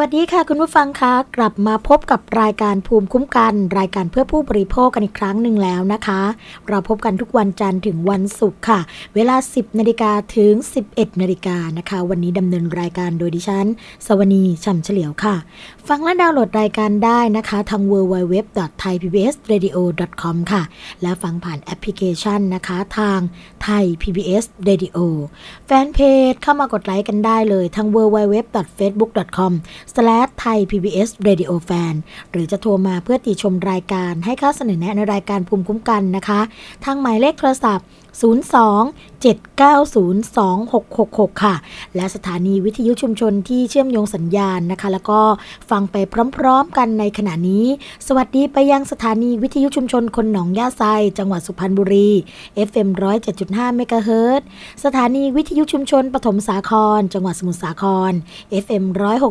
[0.00, 6.20] วัสดีค่ะคุณผู้ฟังคะกลับมาพบกับรายการภูมิคุ้มกัน รายการเพื่อผู้บริโภคกันอีกครั้งหนึ่งแล้วนะคะ
[6.68, 8.80] เราพบกันทุกวันจันทร์ถึงวันศุกร์ค่ะ
[9.14, 10.52] เวลา 10นาฬิกาถึง
[10.86, 13.66] 11นาฬิกานะคะ วันนี้ดำเนินรายการโดยดิฉัน
[14.06, 15.36] สวนีช่ำเฉลียวค่ะ
[15.94, 20.62] ฟังและดาวน์โหลดรายการได้นะคะ ทาง www.thaipbsradio.com ค่ะ
[21.02, 23.20] และฟังผ่านแอปพลิเคชันนะคะ ทาง
[23.62, 24.98] ไทย PBS Radio
[25.66, 25.98] แฟนเพ
[26.30, 29.52] จเข้ามากดไลค์กันได้เลยทาง www.facebook.com
[30.42, 31.94] thai PBS Radio Fan
[32.30, 36.40] หรือจะโทรมาเพื่อติชมรายการให้ค่าเสนอแนะในรายการภูมิคุ้มกันนะคะ
[36.84, 40.20] ทางหมายเลขโทรศัพท์02 790
[41.30, 41.54] 2666 ค่ะ
[41.96, 45.20] และสถานีวิทยุชุมชนที่เชื่อมโยงสัญญาณนะคะ แล้วก็
[45.70, 45.96] ฟังไป
[46.36, 47.66] พร้อมๆกันในขณะนี้
[48.06, 50.82] สวัสดีไปยังสถานีวิทยุชุมชนคนหนองย่าไซ
[51.18, 52.10] จังหวัดสุพรรณบุรี
[52.68, 52.88] FM
[53.32, 54.42] 107.5เมกะเฮิรต
[54.84, 58.12] สถานีวิทยุชุมชนปฐมสาคร จังหวัดสมุทรสาคร
[58.64, 58.84] FM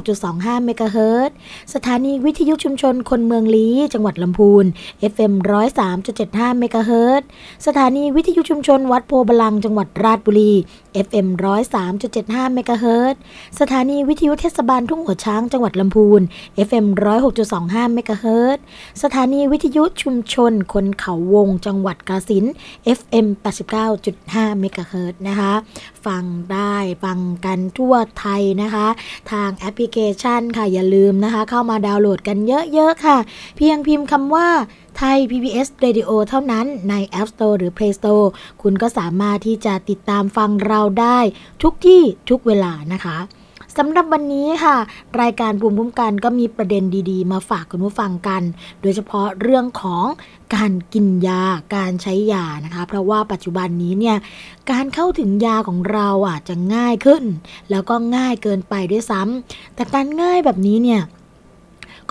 [0.09, 1.31] 106.25เมกะเฮิรต
[1.73, 4.65] สถานีวิทยุชุมชนคนเมืองลี้ จังหวัดลำพูน
[5.11, 5.33] FM
[5.95, 7.21] 103.75เมกะเฮิรต
[7.65, 10.53] สถานีวิทยุชุมชนชนวัดโพบลังจังหวัดราชบุรี
[11.05, 11.27] FM
[11.91, 13.19] 103.75เมกะเฮิรตซ์
[13.59, 16.21] สถานีวิทยุเทศบาลทุ่งหัวช้างจังหวัดลำพูน
[16.67, 16.85] FM
[17.39, 18.63] 106.25เมกะเฮิรตซ์
[19.03, 22.45] สถานีวิทยุชุมชนคนเขาวงจังหวัดกาสิน
[22.97, 23.27] FM
[23.93, 25.53] 89.5เมกะเฮิรตซ์นะคะ
[26.05, 28.87] ฟังได้ฟังกันทั่วไทยนะคะ
[29.31, 32.37] ทางแอปพลิเคชันค่ะอย่าลืมนะคะ เข้ามาดาวน์โหลดกัน
[32.73, 33.17] เยอะๆค่ะ
[33.57, 34.47] เพียงพิมพ์คำว่า
[35.01, 38.27] ไทย PBS Radio เท่านั้นใน App Store หรือ Play Store
[38.61, 41.19] คุณก็สามารถที่จะติดตามฟังเราได้
[41.63, 43.17] ทุกที่ทุกเวลานะคะ
[43.77, 44.77] สำหรับวันนี้ค่ะ
[45.21, 48.41] รายการภูมิคุ้มกันก็มีประเด็นดีๆ มาฝากคุณผู้ฟังกัน
[48.81, 50.05] โดยเฉพาะเรื่องของ
[50.55, 51.43] การกินยา
[51.75, 54.17] การใช้ยานะคะ เพราะว่าปัจจุบันนี้เนี่ย
[54.71, 57.23] การเข้าถึงยาของเราอะจะง่ายขึ้น
[57.71, 61.01] แล้วก็ง่ายเกินไปด้วยซ้ำแต่การง่ายแบบนี้เนี่ย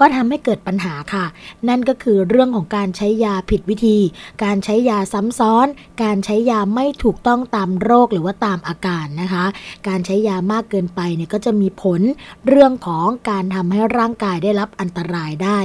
[0.01, 1.25] ก็ทำให้เกิดปัญหาค่ะ
[1.69, 3.99] นั่นก็คือเรื่องของการใช้ยาผิดวิธี
[4.45, 5.67] การใช้ยาซ้ำซ้อน
[6.03, 9.45] การใช้ยาไม่ถูกต้องตามโรคหรือว่าตามอาการนะคะ
[9.89, 12.01] การใช้ยามากเกินไปเนี่ยก็จะมีผล
[12.49, 15.59] เรื่องของการทำให้ร่างกายได้รับอันตรายได้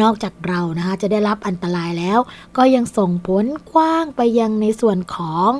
[0.00, 2.18] นอกจากเรานะคะจะได้รับอันตรายแล้ว
[2.56, 5.50] ก็ยังส่งผลกว้างไปยังในส่วนของ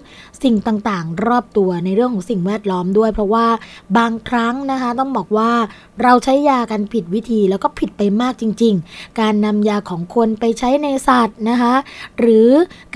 [0.43, 3.47] สิ่งต่างๆ รอบตัวในเรื่องของสิ่งแวดล้อมด้วย เพราะว่า
[3.99, 5.50] บางครั้งนะคะต้องบอกว่า
[6.03, 11.75] เราใช้ยากันผิดวิธีแล้วก็ผิดไปมากจริง ๆ การนำยาของคนไปใช้ในสัตว์นะคะ
[12.19, 12.49] หรือ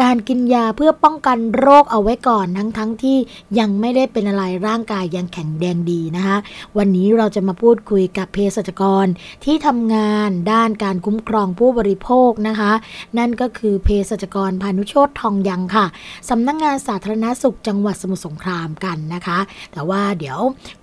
[0.02, 3.18] การกินยาเพื่อป้องกันโรคเอาไว้ก่อนทั้งๆทที่
[3.58, 6.36] ยังไม่ได้เป็นอะไรร่างกายยังแข็งแรงดีนะคะ
[6.78, 9.06] วันนี้เราจะมาพูดคุยกับเภสัชกร
[9.44, 12.72] ที่ทำงานด้านการคุ้มครองผู้บริโภคนะคะ
[13.18, 15.86] นั่นก็คือเภสัชกรพานุโชตทองยังค่ะ
[16.28, 19.38] สำนักงงานสาธารณสุขจังหวัดสมุทรสงครามกันนะคะ
[19.72, 20.38] แต่ว่าเดี๋ยว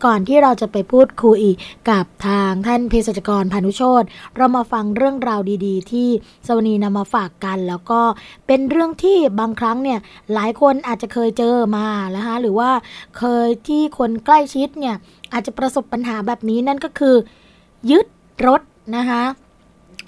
[0.05, 1.41] ก่อนที่เราจะไปพูดคุย
[1.89, 4.03] กับทางท่านเภสัชกรพานุโชต
[4.38, 6.10] เรามาฟังเรื่องราวดี ๆ ที่
[6.48, 8.01] สวนีนำมาฝากกัน แล้วก็
[8.48, 10.00] เป็นเรื่องที่บางครั้งเนี่ย
[10.33, 12.69] หลายคนอาจจะเคยเจอมานะคะหรือว่า
[13.18, 14.95] เคยที่คนใกล้ชิดเนี่ย
[15.33, 17.16] อาจจะประสบปัญหาแบบนี้นั่นก็คือ
[17.92, 18.06] ยึด
[18.48, 18.62] รถ
[18.95, 19.24] นะคะ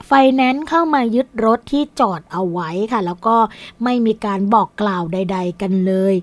[0.06, 3.36] ไฟแนนซ์เข้ามายึดรถที่จอดเอาไว้ค่ะ แล้วก็
[3.84, 6.14] ไม่มีการบอกกล่าวใด ๆ กันเลย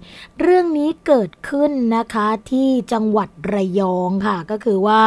[0.41, 5.03] เรื่องนี้เกิดขึ้นนะคะที่จังหวัดระยองค่ะ ก็คือว่า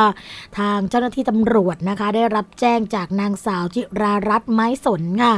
[0.57, 5.35] ทางเจ้าหน้าที่ตำรวจนะคะ ได้รับแจ้งจากนางสาวจิรารัตน์ไม้สนค่ะ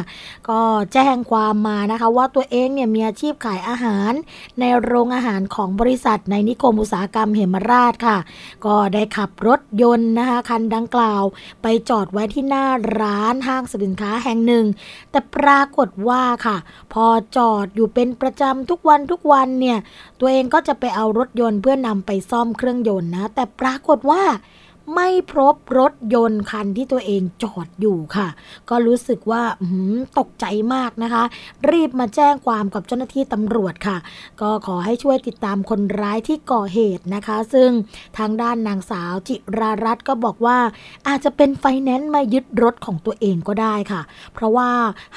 [0.50, 0.62] ก็
[0.94, 4.12] แจ้งความมานะคะ ว่าตัวเองเนี่ยมีอาชีพขายอาหาร
[4.60, 8.18] ในโรงอาหารของบริษัทในนิคมอุตสาหกรรมเหมราชค่ะ
[8.66, 11.24] ก็ได้ขับรถยนต์นะคะคันดังกล่าว
[11.62, 12.66] ไปจอดไว้ที่หน้า
[13.00, 14.66] ร้านานห้างสินค้าแห่งหนึ่ง
[15.12, 16.58] แต่ปรากฏว่าค่ะ
[16.94, 17.06] พอ
[17.38, 19.78] จอดอยู่เป็นประจำทุกวันทุกวันเนี่ย
[20.20, 24.24] ตัวเองก็จะไปเอารถยนต์เพื่อนำไปซ่อมเครื่องยนต์นะ แต่ปรากฏว่า
[24.96, 28.28] ไม่พบรถยนต์คันที่ตัวเองจอดอยู่ค่ะ
[28.70, 29.44] ก็รู้สึกว่า
[30.20, 31.24] ตกใจมากนะคะ
[31.70, 33.98] รีบมาแจ้งความกับเจ้าหน้าที่ตำรวจค่ะ
[34.42, 37.70] ก็ขอให้ช่วยติดตามคนร้ายที่ก่อเหตุนะคะ ซึ่ง
[38.18, 40.58] ทางด้านนางสาวจิรารัตน์ก็บอกว่า
[41.08, 44.02] อาจจะเป็นไฟแนนซ์มายึดรถของตัวเองก็ได้ค่ะ
[44.34, 44.70] เพราะว่า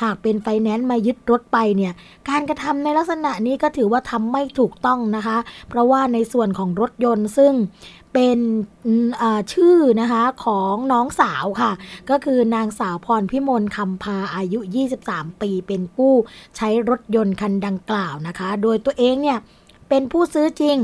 [0.02, 1.92] หากเป็นไฟแนนซ์มายึดรถไปเนี่ย
[2.28, 7.52] การกระทำในลักษณะนี้ก็ถือว่าทำไม่ถูกต้องนะคะ เพราะว่าในส่วนของรถยนต์ซึ่ง
[8.12, 8.38] เป็น
[9.52, 11.72] ชื่อนะคะของน้องสาวค่ะ
[12.10, 14.60] ก็คือนางสาวพรพิมลคำพาอายุ
[15.00, 16.12] 23 ปี เป็นผู้
[16.56, 19.38] ใช้รถยนต์คันดังกล่าวนะคะ โดยตัวเองเนี่ย
[19.88, 20.76] เป็นผู้ซื้อจริง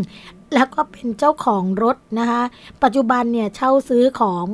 [0.55, 2.43] แล้วก็เป็นเจ้าของรถนะคะ
[2.83, 4.47] ปัจจุบันเนี่ยเช่าซื้อของ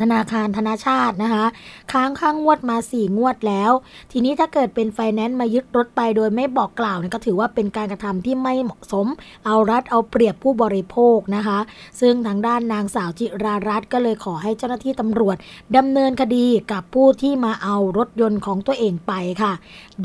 [0.00, 1.46] ธนาคารธนาชาตินะคะ
[1.92, 3.72] ค้างข้างงวดมา 4 งวดแล้ว
[4.12, 9.06] ทีนี้ถ้าเกิดเป็นไฟแนนซ์มายึดรถไปโดยไม่บอกกล่าวเนี่ยก็ถือว่าเป็นการกระทำที่ไม่เหมาะสม
[9.46, 11.58] เอารัดเอาเปรียบผู้บริโภคนะคะ
[12.00, 15.36] ซึ่งทางด้านนางสาวจิรารัตน์ก็เลยขอให้เจ้าหน้าที่ตำรวจ
[15.76, 19.52] ดำเนินคดีกับผู้ที่มาเอารถยนต์ของตัวเองไปค่ะ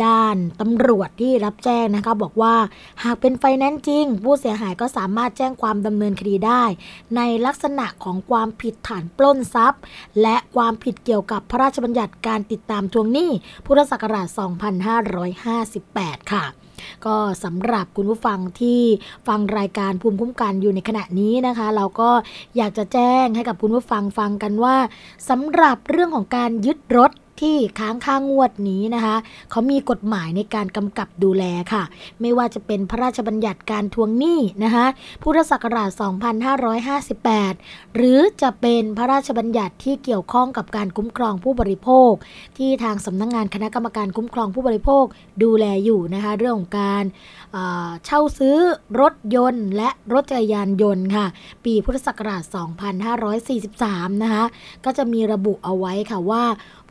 [0.06, 2.56] ด้านตำรวจที่รับแจ้งนะคะ บอกว่า
[3.04, 6.64] หากเป็นไฟแนนซ์จริง ผู้เสียหายก็สามารถแจ้งความดำเนินคดีได้
[7.16, 9.82] ในลักษณะของความผิดฐานปล้นทรัพย์
[10.22, 13.30] และความผิดเกี่ยวกับพระราชบัญญัติการติดตามทวงหนี้
[13.66, 14.28] พุทธศักราช
[15.50, 16.46] 2558 ค่ะ
[17.06, 18.82] ก็สำหรับคุณผู้ฟังที่
[19.28, 22.10] ฟังรายการภูมิคุ้มกันอยู่ในขณะนี้นะคะ เราก็
[22.58, 24.76] อยากจะแจ้งให้กับคุณผู้ฟังฟังกันว่า
[25.30, 29.16] สำหรับเรื่องของการยึดรถ ที่ค้างค่างวดนี้นะคะ
[29.52, 31.84] เขามีกฎหมายในการกำกับดูแลค่ะ
[32.22, 34.86] ไม่ว่าจะเป็นพระราชบัญญัติการทวงหนี้นะคะ
[35.24, 35.90] พุทธศักราช
[37.14, 42.12] 2558 หรือจะเป็นพระราชบัญญัติที่เกี่ยวข้องกับการคุ้มครองผู้บริโภค
[42.58, 45.04] ที่ทางสำนักงงานคณะกรรมการคุ้มครองผู้บริโภค
[45.44, 47.04] ดูแลอยู่นะคะเรื่องของการ
[48.06, 48.58] เช่าซื้อ
[49.02, 51.26] รถยนต์และรถจักรยานยนต์ค่ะ
[51.66, 52.44] ปีพุทธศักราช
[53.34, 54.44] 2543 นะคะ
[54.86, 56.44] ก็จะมีระบุเอาไว้ค่ะว่า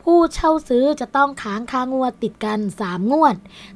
[0.03, 3.35] ผู้เช่าซื้อจะต้องค้างค่างวดติดกัน 3 งวด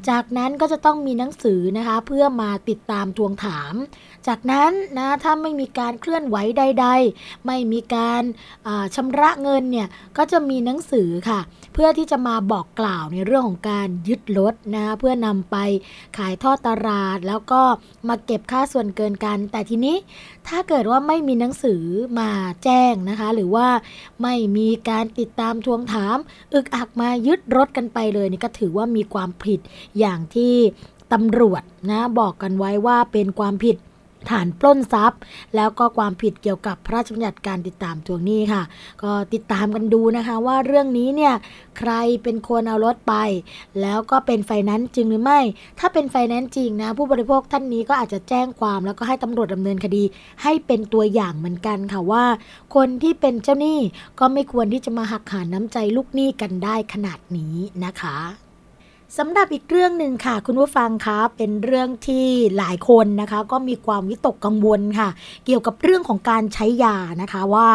[0.09, 3.73] จากนั้นก็จะต้องมีหนังสือนะคะ เพื่อมาติดตามทวงถาม
[4.27, 11.39] จากนั้นนะถ้าไม่มีการเคลื่อนไหวใด ๆ ไม่มีการาชำระเงินเนี่ยก็จะมีหนังสือค่ะ
[11.73, 15.57] เพื่อที่จะมาบอกกล่าวในเรื่องของการยึดรถนะเพื่อนำไป
[16.17, 17.61] ขายทอดตลาด แล้วก็
[18.07, 19.95] มาเก็บค่าส่วนเกินกัน แต่ทีนี้
[20.47, 21.83] ถ้าเกิดว่าไม่มีหนังสือ
[22.19, 22.29] มา
[22.63, 23.67] แจ้งนะคะ หรือว่า
[24.21, 26.17] ไม่มีการติดตามทวงถาม
[26.53, 29.59] อึกอักมายึดรถกันไปเลยนี่ก็ถือว่ามีความผิด
[29.99, 30.55] อย่างที่
[31.13, 33.77] ตำรวจนะบอกกันไว้ว่าเป็นความผิด
[34.29, 35.19] ฐานปล้นทรัพย์
[35.55, 38.63] แล้วก็ความผิดเกี่ยวกับพระราชบัญญัติการติดตามทวงหนี้ค่ะ
[39.03, 41.33] ก็ติดตามกันดูนะคะว่าเรื่องนี้เนี่ย
[41.77, 41.91] ใคร
[42.23, 43.13] เป็นคนเอารถไป
[43.81, 45.39] แล้วก็เป็นไฟแนนซ์จริงหรือไม่
[45.79, 50.03] ถ้าเป็นไฟแนนซ์จริงนะผู้บริโภคท่านนี้ก็อาจจะแจ้งความ แล้วก็ให้ตำรวจดำเนินคดี
[50.43, 52.25] ให้เป็นตัวอย่างเหมือนกันค่ะว่า
[52.75, 53.79] คนที่เป็นเจ้าหนี้
[54.19, 57.55] ก็ไม่ควรที่จะมาหักหาน้ำใจลูกหนี้กันได้ขนาดนี้
[57.85, 58.46] นะคะ
[59.15, 62.25] สำหรับอีกเรื่องหนึ่งค่ะ คุณผู้ฟังคะเป็นเรื่องที่
[62.57, 65.09] หลายคนนะคะ ก็มีความวิตกกังวลค่ะ
[65.45, 67.69] เกี่ยวกับเรื่องของการใช้ยานะคะว่า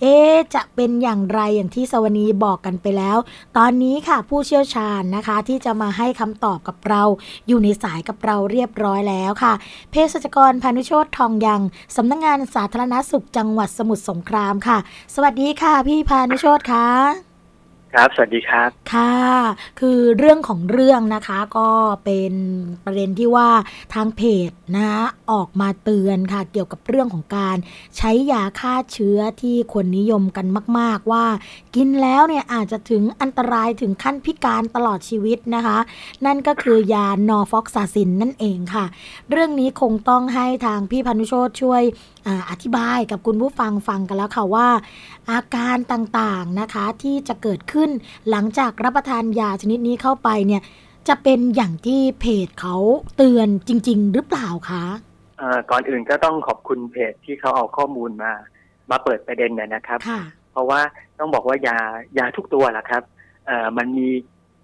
[0.00, 0.16] เอ๊
[0.54, 3.18] จะเป็นอย่างไรอย่างที่สวนีบอกกันไปแล้ว
[3.56, 7.02] ตอนนี้ค่ะผู้เชี่ยวชาญนะคะ ที่จะมาให้คำตอบกับเรา
[7.48, 9.52] อยู่ในสายกับเราเรียบร้อยแล้วค่ะ
[9.90, 11.60] เภสัชกรพานุโชตทองยัง
[11.96, 14.78] สำนักงงานสาธารณสุขจังหวัดสมุทรสงครามค่ะ
[15.14, 17.27] สวัสดีค่ะ พี่พานุโชตค่ะ
[17.94, 19.18] ครับสวัสดีครับ ค่ะ
[19.80, 21.70] คือเรื่องของเรื่องนะคะก็
[22.04, 22.32] เป็น
[22.84, 23.48] ประเด็นที่ว่า
[23.94, 25.02] ทางเพจนะคะ
[25.32, 27.56] ออกมาเตือนค่ะ เกี่ยวกับเรื่องของการ
[27.96, 30.46] ใช้ยาฆ่าเชื้อที่คนนิยมกัน
[30.78, 31.26] มาก ๆ ว่า
[31.76, 35.78] กินแล้วเนี่ยอาจจะถึงอันตรายถึงขั้นพิการตลอดชีวิตนะคะ
[36.26, 38.84] นั่นก็คือยานอฟอกซาซินนั่นเองค่ะ
[39.30, 41.82] เรื่องนี้คงต้องให้ทางพี่พานุโชตช่วย
[42.28, 44.68] อาอธิบายกับคุณผู้ฟังฟังกันแล้วค่ะว่า
[45.30, 47.90] อาการต่างๆนะคะที่จะเกิดขึ้น
[48.30, 50.62] หลังจากรับประทานยาชนิดนี้เข้าไปเนี่ย
[51.08, 52.76] จะเป็นอย่างที่เพจเขา
[53.16, 54.84] เตือนจริง ๆ หรือเปล่าคะ
[55.38, 58.32] เอ่อก่อนอื่นก็ต้องขอบคุณเพจที่เขาเอาข้อมูลมา
[58.90, 60.80] มาเปิดประเด็นนะนะครับค่ะเพราะว่า
[61.18, 61.78] ต้องบอกว่ายา
[62.18, 63.02] ยาทุกตัวแหละครับ
[63.46, 64.08] เอ่อมันมี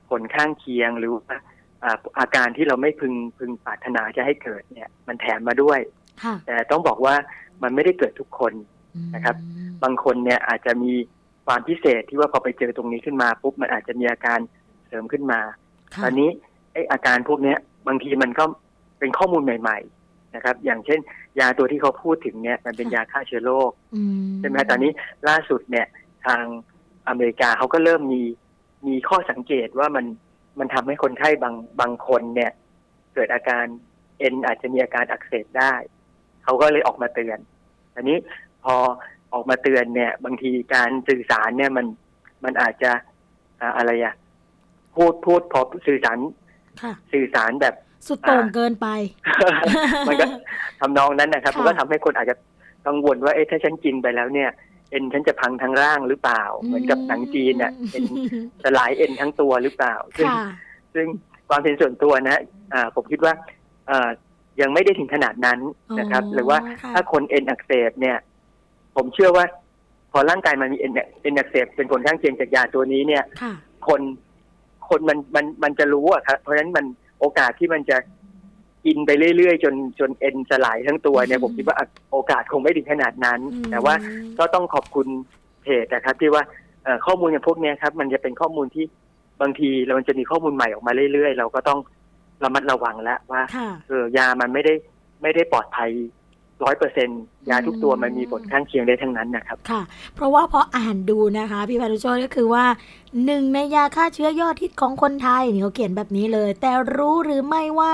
[0.08, 1.36] ผลข้างเคียงหรือว่า
[1.84, 5.80] อ่าอาการที่เราไม่พึงพึงปรารถนาจะให้เกิดเนี่ย มันแถมมาด้วย
[6.22, 7.14] ค่ะแต่ต้องบอกว่า
[7.62, 8.52] มันไม่ได้เกิดทุกคน
[9.14, 10.92] นะครับอืมบางคนเนี่ยอาจจะมี
[11.46, 14.38] ความพิเศษที่ว่าพอไปเจอตรงนี้ขึ้นมาปุ๊บมันอาจจะมีอาการ
[14.88, 15.40] เสริมขึ้นมา
[15.94, 16.28] ค่ะตอนนี้
[16.72, 17.58] ไออาการพวกเนี้ย
[17.88, 18.44] บางทีมันก็
[18.98, 21.00] เป็นข้อมูลใหม่ ๆ นะครับ อย่างเช่น
[21.40, 24.02] ยาตัวที่เขาพูดถึงเนี่ย มันเป็นยาฆ่าเชื้อโรคอื
[24.40, 24.90] ใช่ไหมฮะตอนนี้
[25.28, 25.86] ล่าสุดเนี่ย
[26.26, 26.44] ทาง
[27.08, 28.22] อเมริกาเขาก็เริ่มมี
[28.86, 30.06] มีข้อสังเกตว่ามัน
[30.58, 32.52] มันทำให้คนไข้บางบางคนเนี่ย
[33.14, 33.64] เกิดอาการ
[34.18, 35.74] เอ็นอาจจะมีอาการอักเสบได้
[36.44, 37.38] เขาก็เลยออกมาเตือน
[37.96, 38.16] อันนี้
[38.64, 38.74] พอ
[39.32, 41.86] ออกมาเตือนเนี่ย บางทีการสื่อสารเนี่ยมัน
[42.44, 42.90] มันอาจจะ
[43.60, 44.14] อ่าอะไรอะ
[44.94, 46.18] พูดพูดพอสื่อสาร
[46.82, 47.74] ค่ะสื่อสารแบบ
[48.08, 48.86] สุดโต่งเกินไป
[50.08, 50.26] มันก็
[50.80, 52.36] ทำนองนั้นนะครับค่ะมันก็ทำให้คนอาจจะ
[52.86, 54.50] กังวลว่าเอ๊ะถ้าฉันกินไปแล้วเนี่ย
[54.90, 58.04] เอ็นฉันจะพังทั้งร่างหรือเปล่า เหมือนกับหนังจีนเนี่ยเอ็น
[58.62, 60.46] สลายเอ็นทั้งตัวหรือเปล่า ซึ่งค่ะ
[60.94, 61.06] ซึ่ง
[61.48, 62.40] ความเป็นส่วนตัวนะ
[62.72, 63.32] อ่าผมคิดว่า
[63.90, 64.08] อ่า
[64.60, 65.58] ยังไม่ได้ถึงขนาดนั้น
[65.98, 68.16] นะครับอ๋อหรือว่าค่ะถ้าคนเอ็นอักเสบเนี่ย
[68.96, 69.44] ผมเชื่อว่า
[70.12, 70.92] พอร่างกายมันมีเอ็น
[71.22, 73.52] เอ็นอักเสบเป็นผลข้างเคียงจากยาตัวนี้เนี่ยค่ะ
[73.88, 74.00] คน
[74.88, 76.84] คนมันมันมันจะรู้อะครับเพราะฉะนั้นมัน
[77.20, 77.96] โอกาสที่มันจะ
[78.86, 81.76] กินไปเรื่อยๆ จนจนเอ็นสลายทั้งตัวเนี่ยอืมผมคิดว่า
[82.12, 83.94] โอกาสคงไม่ถึงขนาดนั้นอืมแต่ว่า
[84.38, 85.06] ก็ต้องขอบคุณ
[85.62, 86.42] เพจนะครับที่ว่า
[86.84, 88.84] เอ่อข้อมูลอย่างพวกเนี้ยครับ มันจะเป็นข้อมูลที่
[89.40, 91.78] บางทีเรามันจะมีข้อมูลใหม่ออกมาเรื่อยๆ เราก็ต้อง
[92.44, 94.74] ระมัดระวังแล้วว่าค่ะเออยามันไม่ได้
[95.22, 95.90] ไม่ได้ปลอดภัย
[96.64, 97.08] ร้อยเปอร์เซ็น
[97.50, 99.82] ยาทุกตัวมันมีผลข้างเคียงได้ทั้งนั้นนะครับ ค่ะ
[100.14, 102.64] เพราะว่าพออ่านดูนะคะ พี่พานุโชตก็คือว่า
[103.26, 107.92] หนึ่งในยาฆ่าเชื้อยอดฮิตของคนไทยนี่เขาเขียนแบบนี้เลย แต่รู้หรือไม่ว่า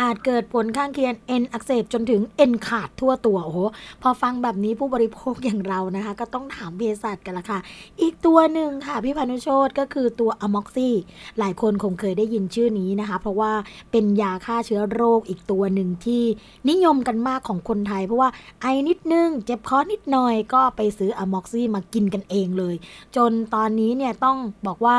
[0.00, 3.58] อาจเกิดผลข้างเคียงเอ็นอักเสบจนถึงเอ็นขาดทั่วตัวโอ้โห
[4.02, 7.58] พอฟังแบบนี้ผู้บริโภคอย่างเรานะคะ ก็ต้องถามเภสัชกันละค่ะ
[8.00, 10.94] อีกตัวหนึ่งค่ะพี่พานุโชตก็คือตัวอะม็อกซี่
[11.38, 13.52] หลายคนคงเคยได้ยินชื่อนี้นะคะ เพราะว่า
[13.90, 16.22] เป็นยาฆ่าเชื้อโรคอีกตัวหนึ่งที่
[16.70, 18.28] นิยมกันมากของคนไทย เพราะว่า
[18.62, 22.74] ไอนิดนึง เจ็บคอนิดหน่อยก็ไปซื้ออะม็อกซี่มากินกันเองเลย
[23.16, 24.98] จนตอนนี้เนี่ยต้องบอกว่า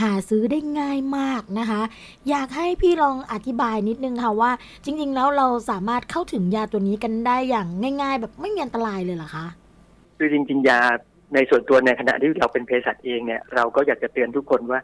[0.00, 1.82] หาซื้อได้ง่ายมากนะคะ
[2.28, 4.50] อยากให้พี่ลองอธิบายนิดนึงค่ะว่า
[4.84, 7.66] จริง ๆ แล้วเราสามารถเข้าถึงยาตัวนี้กันได้อย่าง
[8.02, 9.46] ง่าย ๆ แบบไม่มีอันตรายเลยเหรอคะ
[10.18, 10.80] คือจริง ๆ ยา
[11.34, 14.80] ในส่วนตัวในขณะที่เราเป็นเภสัชเองเนี่ยเราก็อยากจะเตือนทุกคนว่า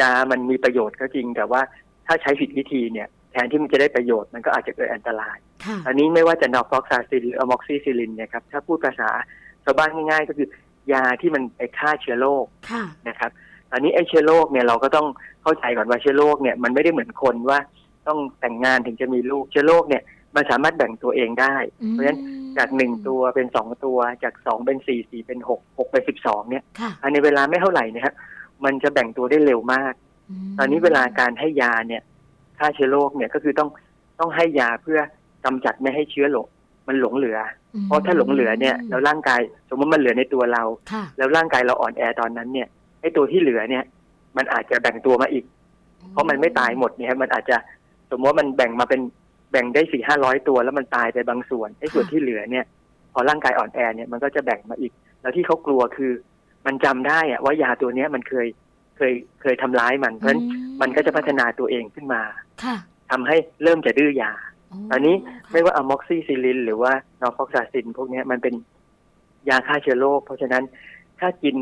[0.00, 1.60] ยามันมีประโยชน์ก็จริงแต่ว่า
[2.06, 9.10] ถ้าใช้ผิดวิธีเนี่ย แทนที่มันจะได้ประโยชน์มันก็อาจจะเกิดอันตรายค่ะอันนี้ไม่ว่าจะ norfloxacin หรือ amoxicillin เนี่ยครับ ถ้าพูดภาษา
[9.64, 10.48] ชาวบ้านง่ายๆ ก็คือ
[10.92, 13.30] ยาที่มันไปฆ่าเชื้อโรคค่ะนะครับ
[13.72, 15.06] อันนี้ไอ้เชื้อโรคเนี่ยเราก็ต้อง
[15.42, 17.58] เข้าใจก่อนว่าเชื้อโรคเนี่ยมันไม่ได้เหมือนคนว่า
[18.08, 20.02] ต้องแต่งงานถึงจะมีลูกเชื้อโรคเนี่ย
[20.36, 21.54] มันสามารถแบ่งตัวเองได้
[21.90, 22.18] เพราะฉะนั้น
[22.58, 28.14] จากหนึ่งตัวเป็นสองตัวจากสองเป็นสี่สี่เป็นหกหกเป็นสิบสองเนี่ยค่ะภายในเวลาไม่เท่าไหร่เนะครับ
[28.64, 29.94] มันจะแบ่งตัวได้เร็วมาก
[30.50, 32.02] มตอนนี้เวลาการให้ยาเนี่ย
[32.58, 33.68] ฆ่าเชื้อโรคเนี่ยก็คือต้อง
[34.20, 34.98] ต้องให้ยาเพื่อ
[35.44, 36.46] กำจัดไม่ให้เชื้อหลง
[36.88, 37.38] มันหลงเหลือ
[37.86, 42.68] เพราะถ้าหลงเหลือเนี่ยแล้วร่างกายสมมติมันเหลือในตัวเราค่ะแล้วร่างกายเราอ่อนแอตอนนั้นเนี่ย
[43.00, 43.84] ไอ้ตัวที่เหลือเนี่ย
[44.36, 45.44] มันอาจจะแบ่งตัวมาอีก
[46.12, 47.56] เพราะมันไม่ตายหมดเนี่ยมันอาจจะ
[48.10, 49.00] สมมติว่ามันแบ่งมาเป็น
[49.52, 52.64] แบ่งได้สี่ห้าร้อยตัวแล้วมันตายไปบางส่วนไอ้ส่วนที่เหลือเนี่ย
[53.12, 56.12] พอร่างกายอ่อนแอเนี่ยมันก็จะแบ่งมาอีก แล้วที่เขากลัวคือ
[56.66, 58.46] มันจำได้อะว่ายาตัวเนี้ยมันเคย
[58.96, 60.42] เคยเคยทำร้ายมันเพราะฉะนั้น
[60.80, 62.22] มันก็จะพัฒนาตัวเองขึ้นมา
[62.64, 62.76] ค่ะ
[63.10, 64.32] ทำให้เริ่มจะดื้อยา
[64.90, 68.54] ตอนนี้ค่ะไม่ว่า amoxicillin หรือว่านอร์ฟอกซาซิน พวกเนี้ยมันเป็น
[69.48, 70.64] ยาฆ่าเชื้อโรคเพราะฉะนั้น
[71.20, 71.56] ถ้ากิน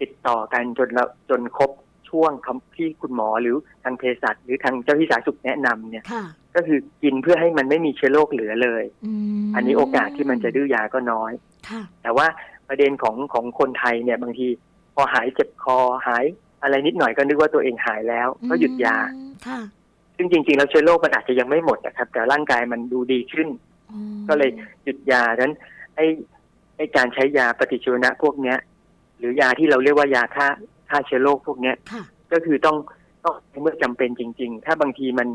[0.00, 1.70] ติดต่อกันจนเราจนครบ
[2.10, 6.24] ช่วงคำที่คุณหมอหรือทางเภสัชหรือทางเจ้าที่สาธารณสุขแนะนำเนี่ยค่ะ
[6.54, 8.84] ก็คือกินเพื่อให้มันไม่มีเชื้อโรคเหลือเลย
[9.42, 11.32] มอันนี้โอกาสที่มันจะดื้อยาก็น้อย
[11.68, 12.26] ค่ะแต่ว่า
[12.68, 14.48] ประเด็นของของคนไทยเนี่ยบางที
[14.94, 16.24] พอหายเจ็บคอหาย
[16.62, 19.60] อะไรนิดหน่อยก็นึกว่าตัวเองหายแล้ว ก็หยุดยาอืมค่ะ
[20.16, 23.48] ซึ่งจริง ๆ แล้วเชื้อโรคมันอาจจะยังไม่หมดนะครับ แต่ร่างกายมันดูดีขึ้น
[23.92, 24.50] อืมก็เลย
[24.84, 25.54] หยุดยาดังนั้น
[25.96, 26.06] ไอ้
[26.76, 28.58] ไอ้การใช้ยาปฏิชีวนะพวกเนี้ย
[29.18, 30.46] หรือยาที่เราเรียกว่ายาฆ่า
[30.90, 32.02] ฆ่าเชื้อโรคพวกเนี้ยค่ะ
[32.32, 32.76] ก็คือต้อง
[33.24, 35.28] ต้องเมื่อจำเป็นจริง ๆ ถ้าบางทีมัน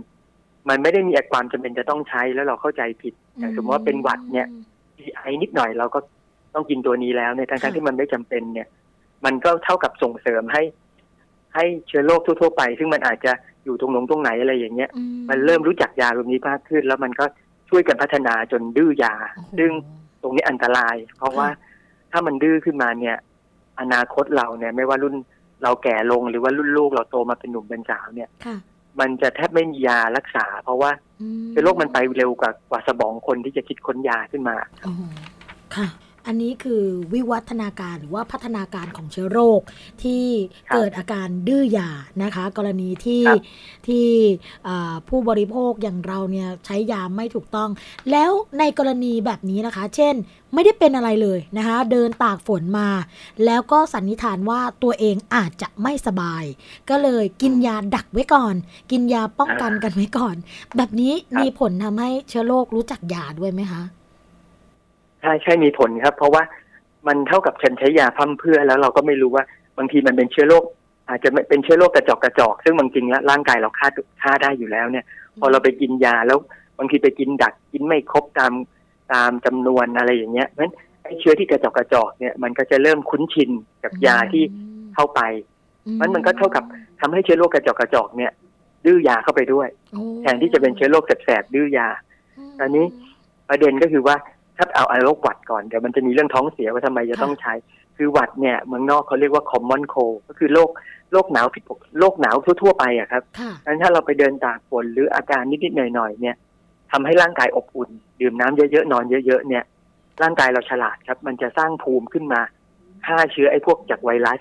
[0.70, 4.48] มันไม่ได้มีความจำเป็นจะต้องใช้แล้วเราเข้าใจผิดอย่างสมมติว่าเป็นหวัดเนี่ย
[5.22, 6.00] ไอนิดหน่อยเราก็
[6.54, 8.68] ต้องกินตัวนี้แล้วในทางค่ะที่มันไม่จำเป็นเนี่ย
[9.26, 10.62] มันก็เท่ากับส่งเสริมให้
[11.56, 13.32] ให้เชื้อโรคทั่ว ๆ ไป ซึ่งมันอาจจะ
[13.66, 17.26] อยู่ตรงนงตรงไหนอะไรอย่างเงี้ยอืมันเริ่มรู้จักยาแบบนี้มากขึ้น แล้วมันก็
[17.70, 19.72] ช่วยกันพัฒนาจนดื้อยาโอ้โหซึ่ง
[20.22, 21.48] ตรงนี้อันตราย เพราะค่ะว่า
[22.12, 23.16] ถ้ามันดื้อขึ้นมาเนี่ย
[23.82, 25.16] อนาคตเราเนี่ย ไม่ว่ารุ่น
[25.64, 28.58] เราแก่ลงหรือว่ารุ่นลูกเราโตมาเป็นหนุ่มเป็นสาวเนี่ยค่ะ
[29.00, 35.02] มันจะแทบไม่มียารักษา เพราะว่าอืมเชื้อโรคมันไปเร็วกว่ากว่าสมองคนที่จะคิดค้นยาขึ้นมาโอ้โห
[35.76, 35.88] ค่ะ
[36.28, 39.62] อันนี้คือวิวัฒนาการหรือว่าพัฒนาการของเชื้อโรค
[40.04, 40.24] ที่
[40.70, 41.90] ครับเกิดอาการดื้อยา
[42.24, 43.42] นะคะ กรณีที่ครับ
[43.88, 44.08] ที่
[44.68, 47.70] อ่าผู้บริโภคอย่างเราเนี่ยใช้ยาไม่ถูกต้อง
[48.12, 50.16] แล้วในกรณีแบบนี้นะคะ เช่น
[50.54, 52.90] ไม่ได้เป็นอะไรเลยนะคะ เดินตากฝนมา
[53.46, 56.44] แล้วก็สันนิษฐานว่าตัวเองอาจจะไม่สบาย
[56.90, 58.56] ก็เลยกินยาดักไว้ก่อน
[58.92, 60.36] กินยาป้องกันกันไว้ก่อน
[60.78, 63.84] แบบนี้ครับมีผลทำให้เชื้อโรครู้จักยาด้วยไหมคะ
[65.22, 66.44] ใช่ใช่มีผลครับ เพราะว่า
[67.08, 69.44] มันเท่ากับฉันใช้ยาพั่มเพรื่อแล้วเราก็ไม่รู้ว่า
[69.78, 70.64] บางทีมันเป็นเชื้อโรค
[71.10, 73.88] อาจจะไม่เป็นเชื้อโรคกระจอกกระจอก ซึ่งบางจริงแล้วร่างกายเราฆ่า
[74.22, 75.06] ฆ่าได้อยู่แล้วเนี่ย
[75.40, 76.40] พอเราไปกินยาแล้ว
[76.78, 78.54] บางทีไปกินดักกินไม่ครบตาม
[79.14, 83.50] ตามจำนวนอะไรอย่างเงี้ยเพราะฉะนั้นไอ้เชื้อที่กระจอกกระจอกเนี่ยมันก็จะเริ่มคุ้นชิน
[83.84, 84.44] กับยาที่
[84.96, 85.22] เข้าไป
[86.00, 86.64] มันมันก็เท่ากับ
[87.00, 88.32] ทำให้เชื้อโรคกระจอกกระจอกเนี่ย
[88.86, 91.88] ดื้อยาเข้าไปด้วยโอ้แทนที่จะเป็นเชื้อโรคแสบๆดื้อยา
[92.60, 92.86] ตอนนี้
[93.50, 94.16] ประเด็นก็คือว่า
[94.58, 97.54] ถ้าเอาเอาโรคหวัดก่อนเดี๋ยวมันจะมีเรื่องท้องเสียว่าทำไมจะต้องใช้
[97.98, 100.70] คือหวัดเนี่ยเมืองนอกเขาเรียกว่า common cold ก็คือโรค
[101.12, 106.36] โรคหนาวผิดปกโรคหนาวทั่วๆไปอะครับค่ะดังนั้นถ้าเราไปเดินตากฝนหรืออาการนิดๆหน่อยๆเนี่ย
[106.92, 107.90] ทำให้ร่างกายอบอุ่น
[108.22, 109.64] ดื่มน้ำเยอะๆนอนเยอะๆเนี่ย
[110.22, 112.42] ร่างกายเราฉลาดครับ มันจะสร้างภูมิขึ้นมา
[113.06, 114.40] ฆ่าเชื้อไอ้พวกจากไวรัส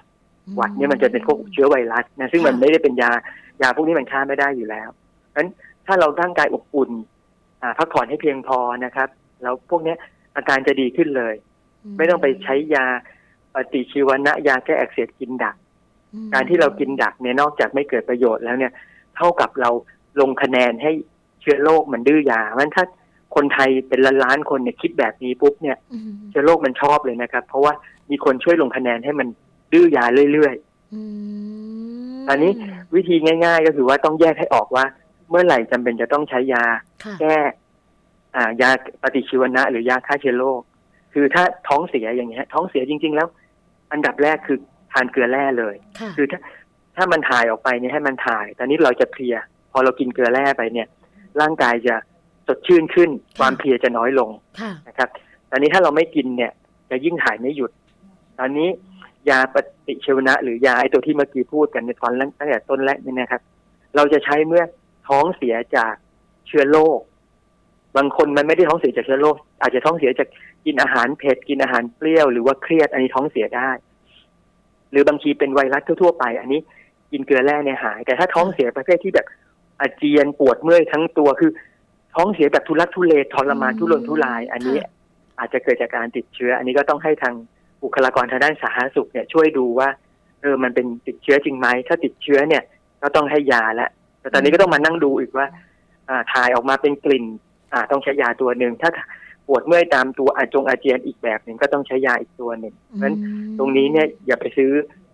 [0.56, 3.10] หวัดเนี่ยมันจะเป็นพวกเชื้อไวรัสนะซึ่งมันค่ะไม่ได้เป็นยา
[3.62, 5.48] ยาพวกนี้มันฆ่าไม่ได้อยู่แล้วเพราะฉะนั้น
[5.86, 6.90] ถ้าเราร่างกายอบอุ่น
[7.62, 9.08] อ่าพักผ่อนให้เพียงพอนะครับ
[9.42, 9.98] แล้วพวกเนี้ย
[10.36, 11.34] อาการจะดีขึ้นเลย
[11.96, 12.86] ไม่ต้องไปใช้ยา
[13.54, 15.56] ปฏิชีวนะยาแก้อักเสบกินดัก
[16.14, 18.72] อืมการที่เรากินดักเนี่ยนอกจากไม่เกิดประโยชน์แล้วเนี่ย
[19.16, 19.70] เท่ากับเรา
[20.20, 20.92] ลงคะแนนให้
[21.40, 22.84] เชื้อโรคมันดื้อยาเพราะฉะนั้นถ้า
[23.34, 27.72] คนไทยเป็นล้านล้านๆคนเนี่ยคิดแบบนี้ปุ๊บเนี่ยอืมเชื้อโรคมันชอบเลยนะครับ เพราะว่า
[28.10, 29.28] มีคนช่วยลงคะแนนให้มัน
[29.72, 31.02] ดื้อยาเรื่อยๆอื
[32.16, 32.52] มอันนี้
[32.94, 34.84] วิธีง่าย ๆ ก็คือว่าต้องแยกให้ออกว่า
[35.30, 36.64] เมื่อไหร่จำเป็นจะต้องใช้ยา
[37.04, 38.70] ค่ะแก้อ่ายา
[39.02, 40.60] ปฏิชีวนะ หรือยาฆ่าเชื้อโรค
[41.12, 43.28] คือถ้าท้องเสียอย่างเงี้ยท้องเสียจริง ๆ แล้ว
[43.92, 44.58] อันดับแรกคือ
[44.92, 46.40] ทานเกลือแร่เลยค่ะคือถ้า
[46.96, 49.36] ถ้ามันถ่ายออกไปเนี่ยให้มันถ่าย ตอนนี้เราจะเพลีย
[49.72, 50.88] พอเรากินเกลือแร่ไปเนี่ย
[51.40, 51.94] ร่างกายจะ
[52.46, 55.08] สดชื่นขึ้น ความเพลียจะน้อยลงค่ะนะครับ
[55.50, 56.52] ตอนนี้ถ้าเราไม่กินเนี่ย
[56.90, 57.70] จะยิ่งถ่ายไม่หยุด
[58.38, 58.68] ตอนนี้
[59.30, 63.42] ยาปฏิชีวนะ หรือยาไอตัวที่เมื่อกี้พูดกันในตอนแรกตั้งแต่ต้นแรกเนี่ยนะครับ
[63.96, 64.62] เราจะใช้เมื่อ
[65.08, 65.94] ท้องเสียจาก
[66.46, 67.00] เชื้อโรค
[67.96, 70.28] บางคนมันไม่ได้ท้องเสียจากเชื้อโรคอาจจะท้องเสียจาก
[70.66, 73.70] กินอาหารเผ็ดกินอาหารเปรี้ยวหรือว่าเครียดอันนี้ท้องเสียได้
[74.90, 76.60] หรือบางทีเป็นไวรัสทั่วๆไป อันนี้
[77.12, 79.26] กินเกลือแร่เนี่ยหาย แต่ถ้าท้องเสียประเภทที่แบบ
[79.80, 81.50] อาเจียนปวดเมื่อยทั้งตัวคือ
[82.14, 84.90] ท้องเสียแบบทุลักทุเลทรมานทุรนทุราย อันนี้ค่ะ
[85.38, 87.34] อาจจะเกิดจากการติดเชื้อ อันนี้ก็ต้องให้ทาง
[87.82, 89.88] บุคลากรทางด้านสาธารณสุขเนี่ยช่วยดูว่า
[90.42, 92.62] อมันเป็นติดเชื้อจริงไหมถ้าติดเชื้อเนี่ย
[93.02, 95.46] ก็ต้องให้ยาแล้วแต่ตอนนี้ก็ต้องมานั่งดูอีกว่า
[96.08, 97.24] อ่าถ่ายออกมาเป็นกลิ่น
[97.76, 98.90] อ่าต้องใช้ยาตัวหนึ่งถ้า
[99.46, 103.16] ปวดเมื่อยตามตัวอาจงอาเจียนอีกแบบหนึ่งก็ต้องใช้ยาอีกตัวหนึ่งเพราะฉะนั้น
[103.58, 104.70] ตรงนี้เนี่ยอย่าไปซื้อ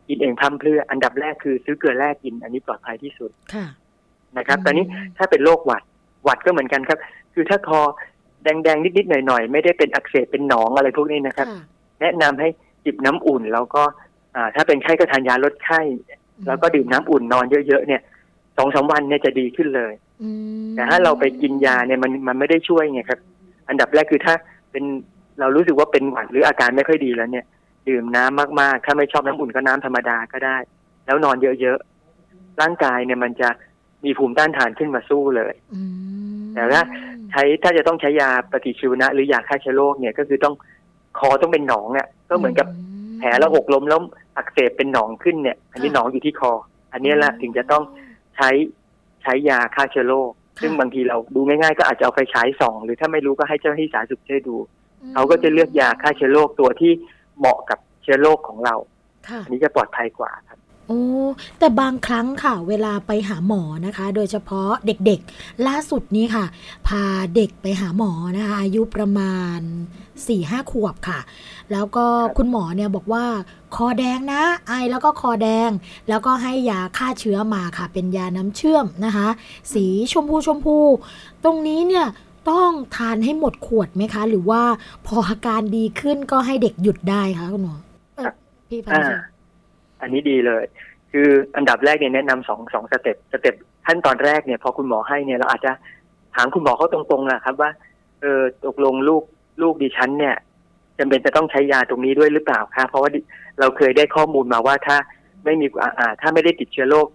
[0.08, 3.66] กินเองพร่ำเพรื่ออันดับแรกคือซื้อเกลือแร่กิน อันนี้ปลอดภัยที่สุดค่ะ
[4.38, 4.84] นะครับอืมตอนนี้
[5.18, 5.82] ถ้าเป็นโรคหวัด
[6.24, 6.98] หวัดก็เหมือนกันครับ
[7.34, 7.80] คือถ้าคอ
[8.44, 11.62] แดงๆ นิดๆ หน่อยๆ ไม่ได้เป็นอักเสบเป็นหนองอะไรพวกนี้นะครับค่ะ
[12.00, 12.48] แนะนำให้
[12.84, 13.82] จิบน้ำอุ่น แล้วก็
[14.36, 15.80] อ่าถ้าเป็นไข้ก็ทานยาลดไข้
[16.46, 18.00] แล้วก็ดื่มน้ำอุ่นนอนเยอะๆเนี่ย
[18.56, 20.11] สองสามวันเนี่ยจะดีขึ้นเลยอืม
[20.74, 23.20] แต่ถ้าเราไปกินยาเนี่ยมันมันไม่ได้ช่วยไงครับ
[23.68, 24.34] อันดับแรกคือถ้า
[24.70, 24.84] เป็น
[25.40, 27.46] เรารู้สึกว่าเป็นหวัดหรืออาการไม่ค่อยดีแล้วเนี่ย
[27.88, 30.56] ดื่มน้ำมากๆ ถ้าไม่ชอบน้ำอุ่นก็น้ำธรรมดาก็ได้
[31.06, 33.48] แล้วนอนเยอะๆร่างกายเนี่ยมันจะ
[34.04, 35.82] มีภูมิต้านทานขึ้นมาสู้เลยอื
[36.40, 36.82] มแต่ว่า
[37.30, 40.54] ใช้ถ้าจะต้องใช้ยาปฏิชีวนะ หรือยาฆ่าเชื้อโรคเนี่ยก็คือต้อง
[41.18, 42.66] คอต้องเป็นหนองอะก็เหมือนกับ
[43.18, 44.00] แผลแล้วหกล้มแล้ว
[44.36, 46.52] อักเสบเป็นหนองขึ้นเนี่ย อันนี้หนองอยู่ที่คอ
[46.92, 47.82] อันนี้แหละถึงจะต้อง
[48.36, 48.48] ใช้
[49.22, 50.30] ใช้ยาฆ่าเชื้อโรค
[50.62, 54.56] ซึ่งบางทีเราดูง่ายๆ ก็อาจจะเอาไฟฉายส่องหรือถ้าไม่รู้ก็ให้เจ้าหน้าที่สาธารณสุขช่วยดู
[55.14, 56.92] เขาก็จะเลือกยาฆ่าเชื้อโรคตัวที่
[57.38, 58.74] เหมาะกับเชื้อโรคของเรา
[59.28, 61.02] ค่ะอันนี้จะปลอดภัยกว่าครับ โอ้
[61.58, 66.44] แต่บางครั้งค่ะ เวลาไปหาหมอนะคะ โดยเฉพาะเด็กๆ ล่าสุดนี้ค่ะ
[66.88, 67.02] พา
[67.36, 69.60] เด็กไปหาหมอนะคะอายุประมาณ
[70.02, 71.20] 4ี่ห้าขวบค่ะ
[71.72, 73.24] แล้วก็คุณหมอเนี่ยบอกว่า
[73.76, 75.70] คอแดงนะ ไอแล้วก็คอแดง
[76.08, 79.28] แล้วก็ให้ยาฆ่าเชื้อมาค่ะ เป็นยาน้ำเชื่อมนะคะ
[79.72, 80.78] สีชมพูชมพู
[81.44, 82.06] ตรงนี้เนี่ย
[82.50, 84.62] ต้องทานให้หมดขวดไหมคะ หรือว่า
[85.06, 87.74] พออาการดีขึ้นก็ให้เด็กหยุดได้คะคุณหมอ
[88.18, 88.20] อ
[88.68, 89.31] พี่พันธ์
[90.02, 90.64] อันนี้ดีเลย
[91.12, 93.54] คืออันดับแรกเนี่ยแนะนำสองสอง step step
[93.86, 95.72] ขั้นตอนแรกเนี่ยพอคุณหมอให้เนี่ยเราอาจจะ
[96.36, 97.70] ถามคุณหมอเขาตรงๆนะครับ ว่า
[98.20, 99.22] เออตกลงลูก
[99.62, 100.36] ลูกดิฉันเนี่ย
[100.98, 103.10] จำเป็นจะต้องใช้ยาตรงนี้ด้วยหรือเปล่าคะเพราะว่า
[103.60, 104.96] เราเคยได้ข้อมูลมาว่าถ้า
[105.44, 105.66] ไม่มี
[105.98, 107.06] อ่าถ้าไม่ได้ติดเชื้อโรค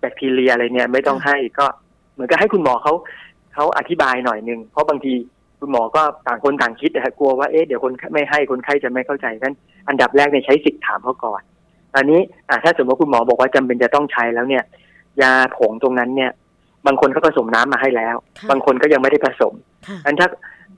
[0.00, 1.66] แบคทีเรียอะไรเนี่ย ไม่ต้องให้ก็
[2.14, 2.92] เหมือนกับให้คุณหมอเขา
[3.54, 5.12] เขาอธิบายหน่อยนึงเพราะบางที
[5.60, 9.54] คุณหมอก็ต่างคนต่างคิดนะกลัวว่าเอ๊ะเดี๋ยวคนไม่ให้คนไข้จะไม่เข้าใจนั้น
[9.88, 11.42] อันดับแรกเนี่ยใช้สิทธิ์ถามเขาก่อน
[11.98, 14.64] อนนี้อ่าถ้าสมมติว่าคุณหมอบอกว่าจำเป็นจะต้องใช้แล้วเนี่ย
[15.22, 16.30] ยาผงตรงนั้นเนี่ย
[16.86, 19.54] บางคนเขาผสมน้ำมาให้แล้วค่ะบางคนก็ยังไม่ได้ผสม
[19.88, 20.28] ค่ะอันถ้า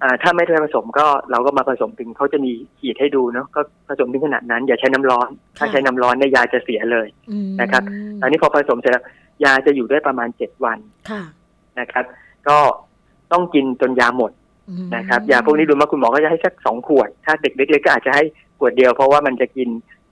[0.02, 5.28] อ่าถ้าไม่ได้ผสมก็เราก็มาผสมถึงเขาจะมีขีดให้ดูเนาะก็ผสมถึงขนาดนั้น อย่าใช้น้ำร้อน
[5.58, 7.82] ถ้าใช้น้ำร้อนเนี่ยยาจะเสียเลยอืมนะครับ
[8.22, 9.04] อันนี้พอผสมเสร็จแล้ว
[9.44, 10.78] ยาจะอยู่ได้ประมาณเจ็ดวัน
[11.10, 11.22] ค่ะ
[11.80, 12.04] นะครับ
[12.48, 12.58] ก็
[13.32, 14.32] ต้องกินจนยาหมด
[14.70, 18.24] อืมนะครับยาพวกนี้ดูมาคุณหมอก็จะให้สักสองขวด ถ้าเด็กเล็กๆก็อาจจะให้
[18.58, 19.68] ขวดเดียวเพราะว่ามันจะกิน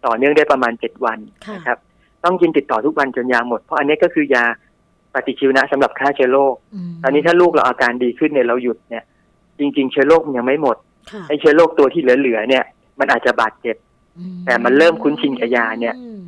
[0.07, 1.79] ต่อเนื่องได้ประมาณเจ็ดวันค่ะนะครับ
[2.25, 4.45] ต้องกินติดต่อทุกวันจนยาหมด เพราะอันนี้ก็คือยา
[5.15, 6.55] ปฏิชีวนะสำหรับฆ่าเชื้อโรค
[6.91, 9.05] มตอนนี้ถ้าลูกเราอาการดีขึ้นเนี่ยเราหยุดเนี่ย
[9.59, 10.77] จริง ๆ เชื้อโรคมันยังไม่หมด
[11.13, 12.65] ค่ะไอ้เชื้อโรคตัวที่เหลือๆเนี่ย
[12.99, 13.77] มันอาจจะบาดเจ็บ
[14.19, 16.21] อืแต่มันเริ่มคุ้นชินกับยาเนี่ยอืม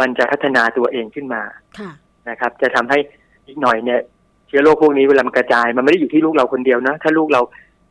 [0.00, 1.42] มันจะพัฒนาตัวเองขึ้นมา
[1.78, 1.90] ค่ะ
[2.28, 2.98] นะครับ จะทำให้
[3.46, 4.00] อีกหน่อยเนี่ย
[4.48, 7.40] เชื้อโรคพวกนี้เวลามันกระจาย มันไม่ได้อยู่ที่ลูกเราคนเดียวนะถ้าลูกเรา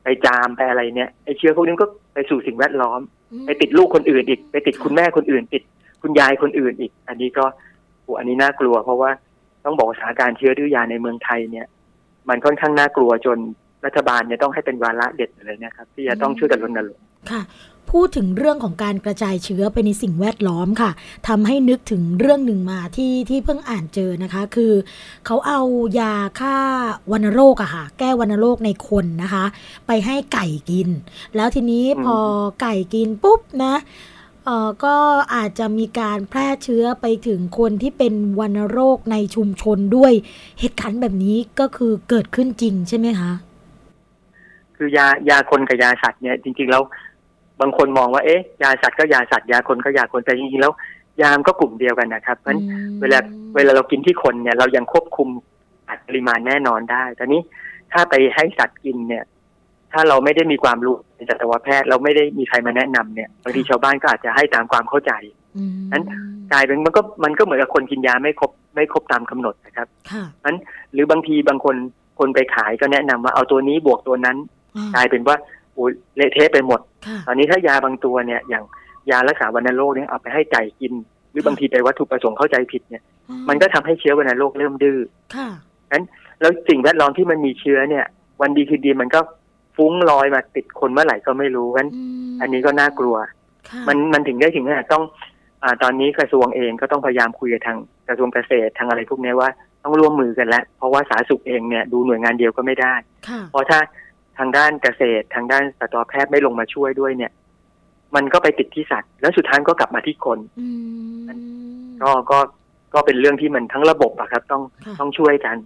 [0.04, 3.00] ไปจามไปอะไรเนี่ยไอ้เชื้อพวกนี้มันก็ไปสู่สิ่งแวดล้อม
[3.46, 5.64] ไปติดลูกคนอื่นอีก ไปติดคุณแม่คนอื่น ติด
[6.02, 7.46] คุณยายคนอื่นอีก อันนี้ก็
[8.04, 9.12] โหอันนี้น่ากลัว เพราะว่า
[9.66, 11.68] ต้องบอกสถานการณ์เชื้อดื้อยาในเมืองไทยเนี่ย
[12.30, 13.38] มันค่อนข้างน่ากลัวจน
[13.86, 17.42] รัฐบาลเนี่ยต้องให้เป็นวาระเด็ดเลยนะครับ ที่จะต้องช่วยกันรณรงค์ค่ะ
[17.92, 20.92] พูดถึงเรื่องของการกระจายเชื้อไปในสิ่งแวดล้อมค่ะ
[21.28, 24.74] ทำให้นึกถึงเรื่องหนึ่งมาที่ที่เพิ่งอ่านเจอนะคะ คือ
[25.26, 25.62] เขาเอา
[26.00, 26.58] ยาฆ่า
[27.12, 29.46] วัณโรคอะค่ะ แก้วัณโรคในคนนะคะ
[29.88, 30.90] ไปให้ไก่กิน
[31.36, 32.18] แล้วทีนี้อืมพอ
[32.62, 33.76] ไก่กินปุ๊บนะ
[34.46, 34.96] เอ่อก็
[35.36, 40.14] อาจจะมีการแพร่เชื้อไปถึงคนที่เป็นวัณโรคในชุมชนด้วย
[40.60, 43.32] เหตุการณ์แบบนี้ก็คือเกิดขึ้นจริงใช่ไหมคะ
[44.76, 46.84] คือยายาคนกับยาสัตว์เนี่ยจริงๆแล้ว
[47.62, 50.74] บางคนมองว่าเอ๊ะยาสัตว์ก็ยาสัตว์ยาคนก็ยาคนแต่จริงๆแล้ว
[51.22, 53.20] ยามนก็กลุ่มเดียวกันนะครับ เพราะฉะนั้นอืมเวลา
[53.56, 55.30] เวลาเรากินที่คนเนี่ย เรายังควบคุม
[55.90, 57.42] อัตราปริมาณแน่นอนได้แต่นี้
[57.94, 59.24] ถ้าไปให้สัตว์กินเนี่ย
[59.94, 65.12] ถ้าเราไม่ได้มีความรู้ในสัตวแพทย์ เราไม่ได้มีใครมาแนะนำเนี่ยบางทีชาวบ้านก็อาจจะให้ตามความเข้าใจ
[65.58, 66.04] อืมนั้น
[66.52, 70.24] กลายเป็นมันก็มันก็เหมือนกับคนกินยาไม่ครบไม่ครบตามกำหนดนะครับค่ะ
[70.94, 71.76] หรือบางทีบางคน
[72.20, 74.38] คนไปขายก็แนะนำว่าเอาตัวนี้บวกตัวนั้น
[74.76, 75.36] อ่ากลายเป็นว่า
[75.74, 76.95] โอ้ยเละเทะไปหมดค่ะ
[77.28, 78.64] ตอนนี้ถ้ายาบางตัวเนี่ยอย่าง
[79.12, 80.94] ยารักษาวัณโรคเนี่ยเอาไปให้ไก่กิน
[81.32, 83.04] หรือบางทีไปวัตถุประสงค์เข้าใจผิดเนี่ย
[83.50, 85.00] มันก็ทำให้เชื้อวัณโรคเริ่มดื้อ
[85.36, 85.50] ค่ะ
[86.42, 88.06] แล้วสิ่งแวดล้อมที่มันมีเชื้อเนี่ย
[88.42, 89.20] วันดีคือดีมันก็
[89.76, 91.90] ฟุ้งลอยมาติดคนเมื่อไหร่ก็ไม่รู้งั้น
[92.28, 93.16] มอันนี้ก็น่ากลัว
[93.70, 95.04] ค่ะมันมันถึงได้ถึงขนาดต้อง
[95.64, 99.50] อ่าตอนนี้กระทรวงเองก็ต้องพยายามคุยกับทางกระทรวงเกษตรทางอะไรพวกนี้ว่า
[99.84, 102.94] ต้องร่วมมือกันแล้ว เพราะว่าสาธารณสุขเองเนี่ยดูหน่วยงานเดียวก็ไม่ได้
[103.28, 103.80] ค่ะเพราะถ้า
[104.40, 107.32] ทางด้านเกษตร ทางด้านสัตวแพทย์ไม่ลงมาช่วยด้วยเนี่ย
[108.16, 110.68] มันก็ไปติดที่สัตว์ แล้วสุดท้ายก็กลับมาที่คนอื
[111.18, 111.22] ม
[112.04, 112.40] ก็ก็
[112.94, 115.58] ก็เป็นเรื่องที่มันทั้งระบบอะครับ ต้องค่ะต้องช่วยกัน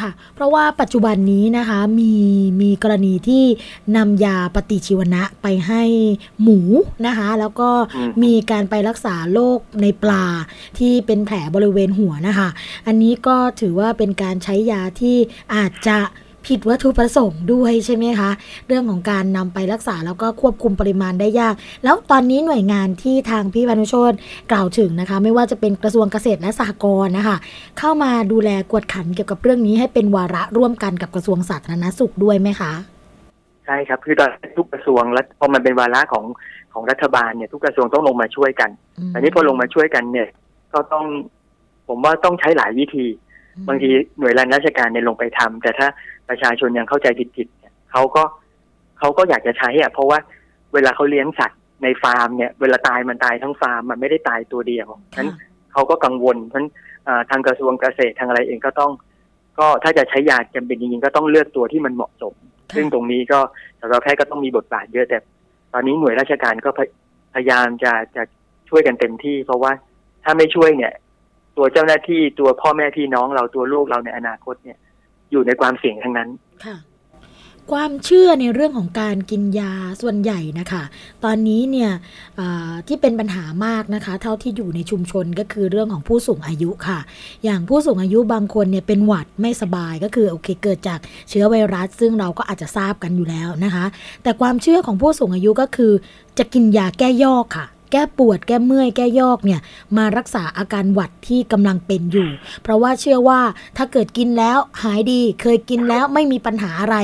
[0.00, 2.14] ค่ะ เพราะว่าปัจจุบันนี้นะคะมี
[2.62, 3.44] มีกรณีที่
[3.96, 5.82] นำยาปฏิชีวนะไปให้
[6.42, 6.58] หมู
[7.06, 10.24] นะคะ แล้วก็อืมมีการไปรักษาโรคในปลา
[10.78, 12.48] ที่เป็นแผลบริเวณหัวนะคะ
[12.86, 15.16] อันนี้ก็ถือว่าเป็นการใช้ยาที่
[15.54, 15.98] อาจจะ
[16.48, 18.30] ผิดวัตถุประสงค์ด้วยใช่ไหมคะ
[18.68, 24.12] เรื่องของการนำไปรักษาแล้วก็ควบคุมปริมาณได้ยาก แล้วตอนนี้หน่วยงานที่ทางพี่พานุโชต
[24.52, 27.36] กล่าวถึงนะคะ ไม่ว่าจะเป็นกระทรวงเกษตรและสหกรณ์นะคะ
[27.78, 32.72] เข้ามาดูแลกวดขันเกี่ยวกับเรื่องนี้ให้เป็นวาระร่วมกันกับกระทรวงสาธารณสุขด้วยไหมคะ
[33.66, 36.24] ใช่ครับคือตอนทุกกระทรวงแล้วพอมันเป็นวาระของ
[36.72, 38.70] ของรัฐบาลเนี่ยทุกกระทรวงต้องลงมาช่วยกัน
[39.10, 40.28] มอันนี้พอลงมาช่วยกันเนี่ย
[40.72, 41.04] ก็ต้อง
[41.88, 43.27] ผมว่าต้องใช้หลายวิธีอืม
[43.68, 45.86] บางทีหน่วยงานราชการเนี่ยลงไปทำแต่ถ้า
[46.28, 48.22] ประชาชนยังเข้าใจผิดๆเนี่ยเขาก็
[48.98, 50.18] เขาก็อยากจะใช้อะเพราะว่า
[50.74, 56.70] เวลาเขาเลี้ยงสัตว์ในฟาร์มเนี่ยเวลาตายมันตายทั้งฟาร์มมันไม่ได้ตายตัวเดียวฉะนั้นค่ะเขาก็กังวลเพราะฉะนั้น
[57.08, 58.92] อ่าทางกระทรวงเกษตรทางอะไรเองก็ต้อง
[59.58, 62.34] ก็ถ้าจะใช้ยาจำเป็นจริงๆก็ต้องเลือกตัวที่มันเหมาะสม
[62.68, 63.38] ค่ะซึ่งตรงนี้ก็
[63.80, 65.18] สัตวแพทย์ก็ต้องมีบทบาทเยอะแต่
[65.72, 66.88] ตอนนี้หน่วยราชการก็พย
[67.34, 68.22] พยายามจะจะ
[68.68, 69.72] ช่วยกันเต็มที่ เพราะว่า
[70.24, 70.92] ถ้าไม่ช่วยเนี่ย
[71.58, 74.78] ตัวเจ้าหน้าที่ตัวพ่อแม่พี่น้องเราตัวลูกเราในอนาคตเนี่ย
[75.30, 76.28] อยู่ในความเสี่ยงทั้งนั้น
[76.64, 76.76] ค่ะ
[77.74, 80.82] ความเชื่อในเรื่องของการกินยาส่วนใหญ่นะคะ
[81.24, 81.90] ตอนนี้เนี่ย
[82.88, 86.98] ที่เป็นปัญหามากนะคะ เท่าที่อยู่ในชุมชนก็คือเรื่องของผู้สูงอายุค่ะ
[87.44, 93.84] อย่างผู้สูงอายุบางคนเนี่ยเป็นหวัดไม่สบายก็คือโอเคเกิดจากเชื้อไวรัส ซึ่งเราก็อาจจะทราบกันอยู่แล้วนะคะ
[94.22, 95.92] แต่ความเชื่อของผู้สูงอายุก็คือ
[96.38, 99.60] จะกินยาแก้ยอกค่ะ แก้ปวดแก้เมื่อยแก้ยอกเนี่ย
[99.96, 102.28] มารักษาอาการหวัดที่กำลังเป็นอยู่
[102.62, 103.40] เพราะว่าเชื่อว่า
[103.76, 106.96] ถ้าเกิดกินแล้วหายดีเคยกินแล้วไม่มีปัญหาอะไร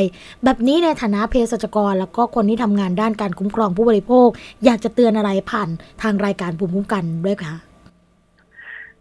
[0.44, 4.28] แบบนี้ในฐานะเภสัชกร แล้วก็คนที่ทำงานด้านการคุ้มครองผู้บริโภค
[4.64, 5.68] อยากจะเตือนอะไรผ่าน
[6.02, 7.54] ทางรายการภูมิคุ้มกันด้วยคะ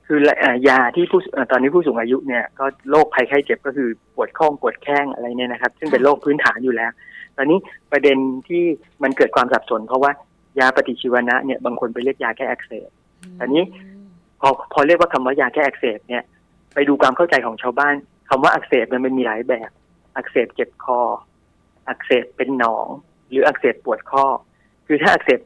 [0.07, 0.19] คือ
[0.67, 1.19] ยาที่ผู้
[1.51, 6.91] ตอนนี้ผู้สูงอายุเนี่ยก็โรคภัยไข้เจ็บก็คือปวดข้องปวดแข้งอะไรเนี่ยนะครับ ซึ่งเป็นโรคพื้นฐานอยู่แล้ว
[7.37, 7.59] ตอนนี้
[7.91, 8.17] ประเด็น
[8.47, 8.63] ที่
[9.03, 10.11] มันเกิดความสับสน เพราะว่า
[10.59, 12.89] ยาปฏิชีวนะเนี่ยบางคนไปเรียกยาแก้อักเสบ
[13.41, 13.63] อันนี้
[14.39, 16.23] พอพอเรียกว่าคำว่ายาแก้อักเสบเนี่ย
[16.73, 17.95] ไปดูความเข้าใจของชาวบ้าน
[18.29, 19.69] คำว่าอักเสบมันมันมีหลายแบบ
[20.15, 20.99] อักเสบเจ็บคอ
[21.87, 22.87] อักเสบเป็นหนอง
[23.29, 24.25] หรืออักเสบปวดข้อ
[24.87, 25.39] คือถ้าอักเสบ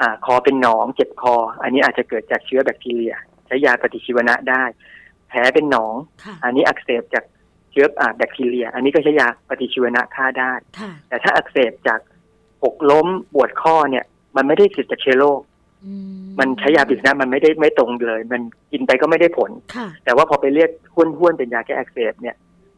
[0.00, 3.14] อ่าคอเป็นหนอง เจ็บคอ อันนี้อาจจะเกิดจากเชื้อแบคทีเรีย
[3.46, 4.62] ใช้ยาปฏิชีวนะได้
[5.28, 7.24] แผลเป็นหนองค่ะอันนี้อักเสบจาก
[7.72, 12.00] เชื้ออ่าแบคทีเรีย อันนี้ก็ใช้ยาปฏิชีวนะฆ่าได้ค่ะแต่ถ้าอักเสบจาก
[12.64, 14.04] หกล้มปวดข้อเนี่ย
[14.36, 15.40] มันไม่ได้ติดจากเชื้อโรค
[15.84, 15.92] อื
[16.38, 18.40] มันใช้ยาปฏิชีวนะมันไม่ได้ไม่ตรงเลย มัน
[18.72, 22.36] กินไปก็ไม่ได้ผลค่ะแต่ว่าพอไปเรียกห้วนๆเป็นยาแก้อักเสบเนี่ย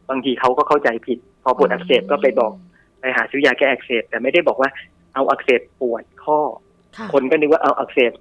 [0.09, 2.51] บางทีเขาก็เข้าใจผิด พอปวดอักเสบก็ไปบอก
[2.99, 4.69] ไปหาซื้อยาแก้อักเสบแต่ไม่ได้บอกว่า
[5.13, 6.39] เอาอักเสบปวดข้อ
[6.97, 8.11] ค่ะคนก็นึกว่าเอาอักเสบ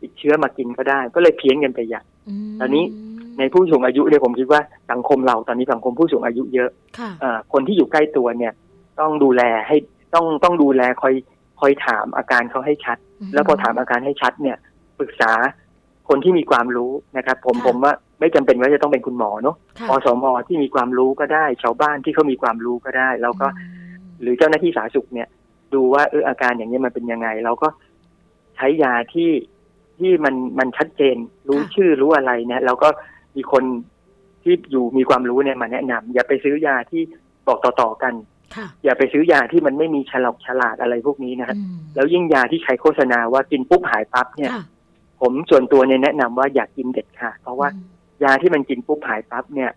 [0.00, 2.04] ติดเชื้อมากินก็ได้ ก็เลยเพี้ยนกันไปอย่าง
[2.50, 2.84] มตอนนี้
[3.38, 8.52] ในผู้สูงอายุเนี่ยผมคิดว่าสังคมเราตอนนี้สังคมผู้สูงอายุเยอะค่ะอ่าคนที่อยู่ใกล้ตัวเนี่ย
[9.00, 9.76] ต้องดูแลให้
[10.14, 11.14] ต้องต้องดูแลคอย
[11.60, 12.98] คอยถามอาการเขาให้ชัด
[13.34, 14.56] แล้วพอถามอาการให้ชัดเนี่ย
[14.98, 15.32] ปรึกษา
[16.08, 23.80] คนที่มีความรู้นะครับ ผมค่ะผมว่าไม่จำเป็นว่าจะต้องเป็นคุณหมอเนาะค่ะอสมที่มีความรู้ก็ได้ ชาวบ้านที่เขามีความรู้ก็ได้ แล้วก็อืม
[24.20, 25.28] หรือเจ้าหน้าที่สาธารณสุขเนี่ย
[25.74, 27.68] ดูว่าเอออาการอย่างนี้ยมันเป็นยังไง เราก็
[28.56, 29.30] ใช้ยาที่
[29.98, 31.16] ที่มันมันชัดเจน
[31.48, 32.88] รู้ชื่อรู้อะไรเนี่ยเราก็
[33.36, 33.64] มีคน
[34.42, 37.02] ที่อยู่มีความรู้เนี่ยมาแนะนำอย่าไปซื้อยาที่
[37.46, 38.29] บอกต่อๆกันค่ะ
[38.84, 44.64] อย่าไปซื้อยาที่มันไม่มีฉลอกฉลาดอะไรพวกนี้นะครับอืมแล้วยิ่งยาที่ใช้โฆษณาว่ากินปุ๊บหายปั๊บเนี่ยค่ะ
[45.20, 47.68] ผมส่วนตัวเนี่ยแนะนำว่าอย่ากกินเด็ดขาดเพราะว่า
[48.24, 49.70] ยาที่มันกินปุ๊บหายปั๊บเนี่ย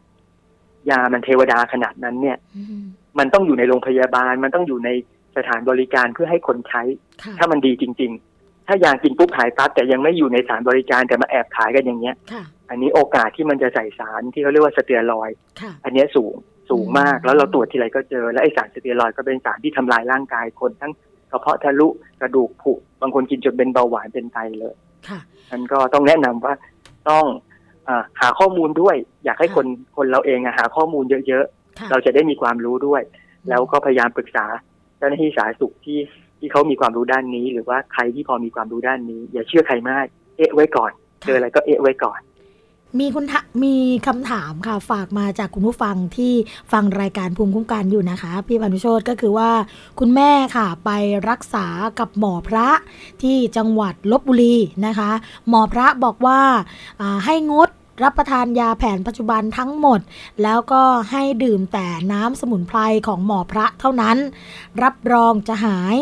[0.89, 2.83] ยามันเทวดาขนาดนั้นเนี่ยอืม
[3.19, 4.89] มันต้องอยู่ในโรงพยาบาล มันต้องอยู่ใน
[5.37, 6.81] สถานบริการเพื่อให้คนใช้
[7.23, 16.35] ค่ะถ้ามันดีจริง ๆ ถ้ายากินปุ๊บหายปั๊บแต่ยังไม่อยู่ในสถานบริการแต่มาแอบขายกันอย่างเงี้ยค่ะอันนี้โอกาสที่มันจะใส่สารที่เขาเรียกว่าสเตียรอยด์ค่ะอันเนี้ยสูง
[16.69, 20.91] สูงมากอืมแล้วเราตรวจทีไรก็เจอ และไอสารสเตียรอยด์ก็เป็นสารที่ทำลายร่างกายคนทั้ง
[21.31, 21.87] กระเพาะทะลุ
[22.21, 24.75] กระดูกผุบางคนกินจนเป็นเบาหวานเป็นไตเลย
[25.07, 25.19] ค่ะ
[25.51, 26.53] มันก็ต้องแนะนำว่า
[27.09, 27.25] ต้อง
[27.87, 28.95] อาหาข้อมูลด้วย
[29.25, 29.65] อยากให้คน
[29.97, 31.45] คนเราเองอะหาข้อมูลเยอะ
[31.79, 33.01] ค่ะๆ เราจะได้มีความรู้ด้วย
[33.49, 34.45] แล้วก็พยายามปรึกษา
[34.97, 35.99] เจ้าหน้าที่สาธารณสุขที่
[36.39, 40.05] ที่เขามีความรู้ด้านนี้ หรือว่าใครที่พอมีความรู้ด้านนี้ อย่าเชื่อใครมาก
[40.37, 40.91] เอะไว้ก่อน
[41.25, 42.19] เจออะไรก็เอะไว้ก่อน
[42.99, 43.25] มีคุณ
[43.63, 43.75] มี
[44.07, 46.33] คำถามค่ะฝากมาจากคุณผู้ฟังที่
[46.71, 49.51] ฟังรายการภูมิคุ้มกันอยู่นะคะ พี่พานุโชตก็คือว่า
[49.99, 50.89] คุณแม่ค่ะไป
[51.29, 51.67] รักษา
[51.99, 52.67] กับหมอพระ
[53.21, 55.11] ที่จังหวัดลบบุรีนะคะ
[55.49, 57.69] หมอพระบอกว่าาให้งด
[58.03, 59.99] รับประทานยาแผนปัจจุบันทั้งหมด
[60.43, 64.17] แล้วก็ให้ดื่มแต่น้ำสมุนไพรของหมอพระเท่านั้น
[64.83, 65.95] รับรองจะหาย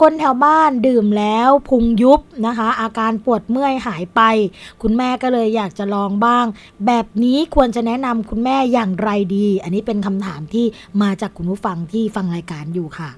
[0.00, 4.20] คนแถวบ้านดื่มแล้วพุงยุบนะคะ อาการปวดเมื่อยหายไป
[4.82, 6.46] คุณแม่ก็เลยอยากจะลองบ้าง
[6.86, 10.66] แบบนี้ควรจะแนะนำคุณแม่อย่างไรดี อันนี้เป็นคำถามที่
[11.02, 13.10] มาจากคุณผู้ฟังที่ฟังรายการอยู่ค่ะ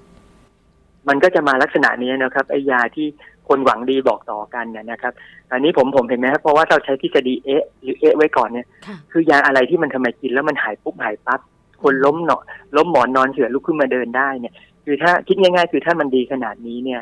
[1.08, 3.06] มันก็จะมาลักษณะนี้นะครับไอยาที่
[3.48, 5.12] คนหวังดีบอกต่อกันเนี่ยนะครับ
[5.52, 11.40] อันนี้ผมผมเห็นไหมครับเพราะว่าเราใช้ทฤษฎีเอะหรือเอะไว้ก่อนเนี่ยค่ะคือยาอะไรที่มันทำไมกินแล้วมันหายปุ๊บหายปั๊บ
[11.82, 12.42] คนล้มเนาะ
[12.76, 17.00] ล้มหมอนนอนเสือลุกขึ้นมาเดินได้เนี่ย คือถ้าคิดง่าย ๆ คือถ้ามันดีขนาดนี้เนี่ย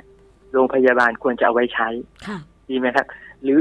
[0.53, 1.89] โรงพยาบาลควรจะเอาไว้ใช้
[2.27, 2.39] ค่ะ
[2.71, 3.07] ดีไหมครับ
[3.43, 3.59] หรือ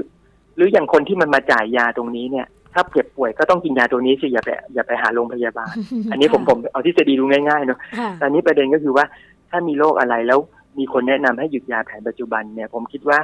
[0.56, 5.74] หรืออย่างคนที่มันมาจ่ายยาตรงนี้เนี่ย ถ้าเจ็บป่วยก็ต้องกินยาตัวนี้สิอย่าไปอย่าไปหาโรงพยาบาล
[6.12, 9.06] อันนี้ผมผมเอาทฤษฎีดูง่ายๆเนาะค่ะตอนนี้ประเด็นก็คือว่า
[9.50, 10.40] ถ้ามีโรคอะไรแล้ว
[10.80, 13.20] มีคนแนะนำให้หยุดยาแผนปัจจุบันเนี่ย ผมคิดว่า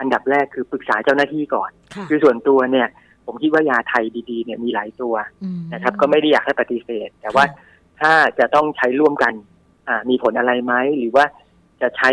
[0.00, 2.86] อันดับแรกคือปรึกษาเจ้าหน้าที่ก่อนค่ะคือส่วนตัวเนี่ย
[3.26, 5.14] ผมคิดว่ายาไทยดีๆเนี่ยมีหลายตัว
[5.58, 7.44] มนะครับ ก็ไม่ได้อยากให้ปฏิเสธ แต่ว่า
[8.00, 9.49] ถ้าจะต้องใช้ร่วมกันอ่า
[10.10, 11.24] มีผลอะไรไหมหรือว่า
[11.80, 12.10] จะใช้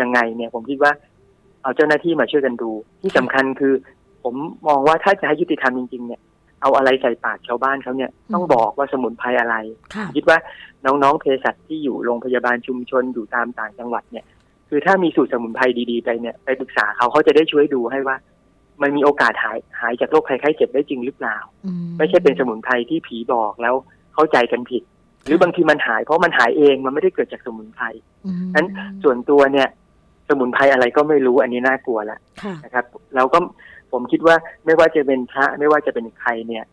[0.00, 0.92] ยังไงเนี่ย ผมคิดว่า
[1.62, 2.70] เอาเจ้าหน้าที่มาช่วยกันดู
[3.02, 3.74] ที่สำคัญคือ
[4.22, 4.34] ผม
[4.68, 6.20] มองว่าถ้าจะให้ยุติธรรมจริงๆเนี่ย
[6.62, 9.56] เอาอะไรใส่ปากชาวบ้านเขาเนี่ยต้องบอกว่าสมุนไพรอะไร
[9.94, 10.38] ค่ะคิดว่า
[10.86, 14.24] น้องๆเภสัชที่อยู่โรงพยาบาลชุมชนอยู่ตามต่างจังหวัดเนี่ย
[14.68, 18.16] คือถ้ามีสูตรสมุนไพรดีๆไปเนี่ยไปปรึกษาเขาเขาจะได้ช่วยดูให้ว่า
[18.82, 23.74] มันมีโอกาสหายหายจากโรคภัยไข้เจ็บได้จริงหรือเปล่าอืไม่ใช่เป็นสมุนไพรที่ผีบอกแล้ว
[24.14, 24.82] เข้าใจกันผิด
[25.24, 27.84] หรือบางทีมันหายเพราะมันหายเองมันไม่ได้เกิดจากสมุนไพร
[28.26, 28.66] อืมนั้น
[29.02, 29.68] ส่วนตัวเนี่ย
[30.28, 32.84] สมุนไพรอะไรก็ไม่รู้อันนี้น่ากลัวละค่ะนะครับ
[33.16, 33.38] เราก็
[33.92, 36.64] ผมคิดว่าไม่ว่าจะเป็นพระไม่ว่าจะเป็นใครเนี่ย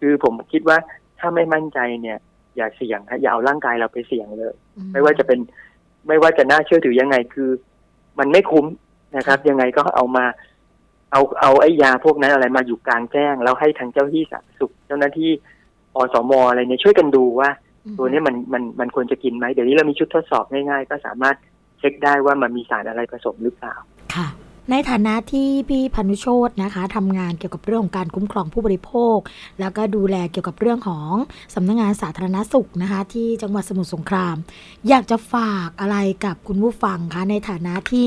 [0.00, 0.78] คือผมคิดว่า
[1.18, 2.18] ถ้าไม่มั่นใจเนี่ย
[2.56, 4.54] อย่าเสี่ยงฮะอย่าเอาร่างกายเราไปเสี่ยงเลย
[4.92, 5.38] ไม่ว่าจะเป็น
[6.08, 7.50] ไม่ว่าจะน่าเชื่อถือยังไงคือ
[8.18, 8.66] มันไม่คุ้ม
[9.16, 10.24] นะครับ ยังไงก็เอามา
[11.12, 15.30] เอาเอาไอ้ยาพวกนั้นอะไรมาอยู่กลางแจ้ง แล้วให้ทางเจ้าที่สาธารณสุขเจ้าหน้าที่
[15.94, 17.48] อสมอะไรเนี่ยช่วยกันดูว่า
[17.98, 21.36] ตัวนี้มันมันมันควรจะกินไหมเดี๋ยวนี้เรามีชุดทดสอบง่ายๆ ก็สามารถ
[21.78, 23.74] เช็คได้ว่ามันมีสารอะไรผสมหรือเปล่า
[24.14, 24.26] ค่ะ
[24.70, 29.18] ในฐานะที่พี่พานุโชตนะคะทำงานเกี่ยวกับเรื่องของการคุ้มครองผู้บริโภค
[29.60, 31.12] แล้วก็ดูแลเกี่ยวกับเรื่องของ
[31.54, 34.36] สำนักงงานสาธารณสุขนะคะ ที่จังหวัดสมุทรสงคราม
[34.88, 38.06] อยากจะฝากอะไรกับคุณผู้ฟังคะในฐานะที่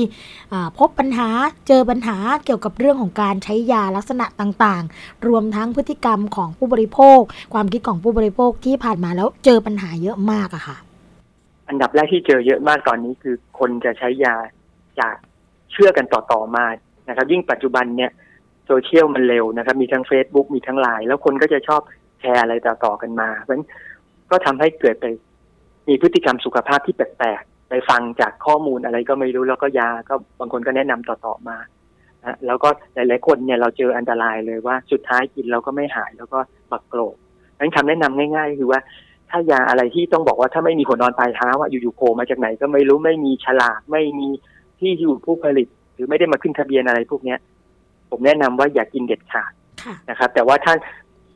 [0.78, 1.28] พบปัญหา
[1.68, 7.20] เจอปัญหาเกี่ยวกับเรื่องของการใช้ยาลักษณะต่างๆ รวมทั้งพฤติกรรมของผู้บริโภค
[7.54, 10.76] ความคิดของผู้บริโภคที่ผ่านมาแล้วเจอปัญหาเยอะมากอะค่ะ
[11.68, 14.34] อันดับแรกที่เจอเยอะมากตอนนี้คือคนจะใช้ยา
[15.00, 15.16] จาก
[15.76, 16.64] เชื่อกันต่อๆมา
[17.08, 18.10] นะครับ ยิ่งปัจจุบันเนี่ย
[18.66, 21.80] โซเชียลมันเร็วนะครับ มีทั้ง Facebook มีทั้งไลน์แล้วคนก็จะชอบ
[22.20, 23.66] แชร์อะไรต่อๆกันมาเพราะฉะนั้น
[24.30, 25.06] ก็ทำให้เกิดไป
[25.88, 31.56] มีพฤติกรรมสุขภาพที่แปลกๆไปฟังจากข้อมูลอะไรก็ไม่รู้แล้วก็ยาก็บางคนก็แนะนำต่อๆมา
[32.24, 36.38] นะแล้วก็หลายๆคนเนี่ยเราเจออันตรายเลยว่าสุดท้ายกินแล้วก็ไม่หายแล้วก็
[36.70, 38.80] บักโกรธเพราะฉะนั้นคำแนะนำง่าย ๆ คือว่า
[39.30, 44.28] ถ้ายาอะไรที่ต้องบอกว่าถ้าไม่มีหัวนอนปลายเท้าอะอยู่ๆโผล่มาจากไหนก็ไม่รู้ไม่มีฉลากไม่มี
[44.80, 47.38] ที่อยู่ผู้ผลิต หรือไม่ได้มาขึ้นทะเบียนอะไรพวกเนี้ย
[48.10, 49.52] ผมแนะนำว่าอย่ากินเด็ดขาด
[49.84, 50.74] ค่ะนะครับ แต่ว่าถ้า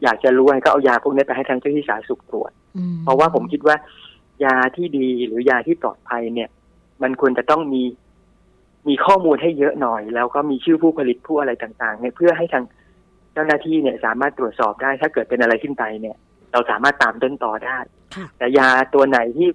[0.03, 3.77] อยากจะรู้ให้ก็เอายาพวกนี้ไปให้ทางเจ้าที่สาธารณสุขตรวจอืมเพราะว่าผมคิดว่า
[4.45, 6.49] ยาที่ดีหรือยาที่ปลอดภัยเนี่ย
[7.03, 7.83] มันควรจะต้องมี
[8.89, 12.65] มีข้อมูลให้เยอะหน่อย แล้วก็มีชื่อผู้ผลิตผู้อะไรต่าง ๆ เนี่ยเพื่อให้ทาง
[13.33, 16.17] เจ้าหน้าที่เนี่ย สามารถตรวจสอบได้ ถ้าเกิดเป็นอะไรขึ้นไปเนี่ย
[16.53, 17.79] เราสามารถตามต้นต่อได้
[18.17, 19.49] ค่ะแต่ยาตัวไหนที่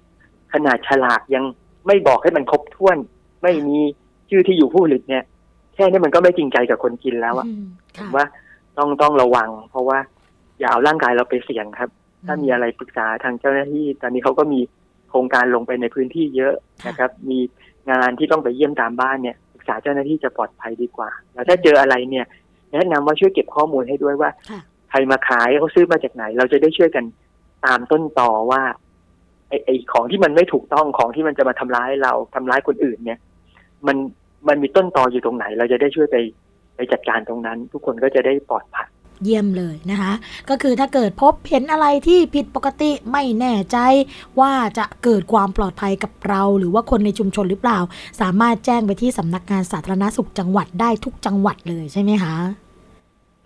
[0.52, 1.44] ขนาดฉลากยัง
[1.86, 2.98] ไม่บอกให้มันครบถ้วน
[3.42, 3.76] ไม่มี
[4.30, 5.24] ชื่อที่อยู่ผู้ผลิตเนี่ย
[5.74, 7.64] แค่นี้มันก็ไม่จริงใจกับคนกินแล้วอะอืม
[7.96, 8.24] ผค่ะมว่า
[8.78, 9.98] ต้องต้องระวัง เพราะว่า
[10.58, 11.90] อย่าเอาร่างกายเราไปเสี่ยงครับ
[12.26, 14.60] ถ้ามีอะไรปรึกษาทางเจ้าหน้าที่ ตอนนี้เขาก็มี
[15.10, 16.54] โครงการลงไปในพื้นที่เยอะ
[16.88, 17.38] นะครับ มี
[17.90, 22.26] งานที่ต้องไปเยี่ยมตามบ้านเนี่ยปรึกษาเจ้าหน้าที่จะปลอดภัยดีกว่า แล้วถ้าเจออะไรเนี่ย
[22.72, 27.04] แนะนำว่าช่วยเก็บข้อมูลให้ด้วยว่าค่ะใครมาขายเขาซื้อมาจากไหน เราจะได้ช่วยกัน
[27.66, 28.62] ตามต้นต่อว่า
[29.48, 33.18] ไอ้ไอ้ของที่มันไม่ถูกต้องของที่มันจะมาทำร้ายเราทำร้ายคนอื่นเนี่ย
[33.86, 33.96] มัน
[34.48, 36.16] มันมีต้นตออยู่ตรงไหน เราจะได้ช่วยไป
[36.76, 38.88] ไปจัดการตรงนั้น ทุกคนก็จะได้ปลอดภัย
[39.24, 40.12] เยี่ยมเลยนะคะ
[40.48, 43.78] ก็คือถ้าเกิดพบเห็นอะไรที่ผิดปกติไม่แน่ใจ
[44.40, 47.78] ว่าจะเกิดความปลอดภัยกับเราหรือว่าคนในชุมชนหรือเปล่า
[48.20, 52.34] สามารถแจ้งไปที่สำนักงานสาธารณสุขจังหวัดได้ทุกจังหวัดเลยใช่ไหมคะ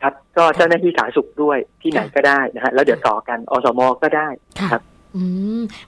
[0.03, 4.29] ครับก็เจ้าหน้าที่สาธารณสุขด้วยที่ไหนก็ได้นะฮะแล้วเดี๋ยวต่อกันอสมก็ได้
[4.61, 4.89] ค่ะครับอืม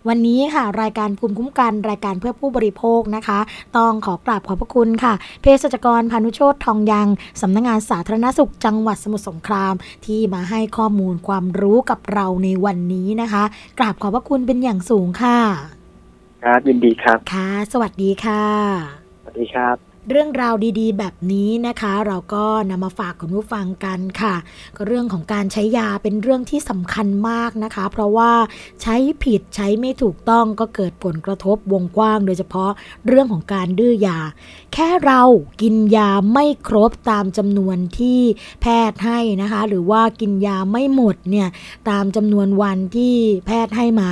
[0.09, 3.39] วันนี้ค่ะ รายการภูมิคุ้มกันรายการเพื่อผู้บริโภคนะคะ
[3.77, 7.09] ต้องขอกราบขอบพระคุณค่ะเภสัชกรพานุโชตทองยัง
[7.41, 9.75] สำนักงานสาธารณสุขจังหวัดสมุทรสงคราม
[10.07, 13.45] ที่มาให้ข้อมูลความรู้กับเราในวันนี้นะคะ
[13.79, 15.39] กราบขอบพระคุณเป็นอย่างสูงค่ะ
[16.43, 18.45] ครับยินดีครับ ค่ะ สวัสดีค่ะ
[19.20, 24.35] สวัสดีครับ เรื่องราวดีๆ แบบนี้นะคะ เราก็นำมาฝากคุณผู้ฟังกันค่ะ
[24.77, 28.33] ก็เรื่องของการใช้ยาเป็นเรื่องที่สำคัญมากนะคะ เพราะว่า
[28.83, 32.71] ใช้ผิดใช้ไม่ถูกต้องก็เกิดผลกระทบวงกว้าง โดยเฉพาะ
[33.07, 34.19] เรื่องของการดื้อยา
[34.75, 35.23] แค่เรา
[35.63, 38.21] กินยาไม่ครบตามจำนวนที่
[38.63, 41.49] แพทย์ให้นะคะ หรือว่ากินยาไม่หมดเนี่ย
[41.91, 43.15] ตามจำนวนวันที่
[43.47, 44.11] แพทย์ให้มา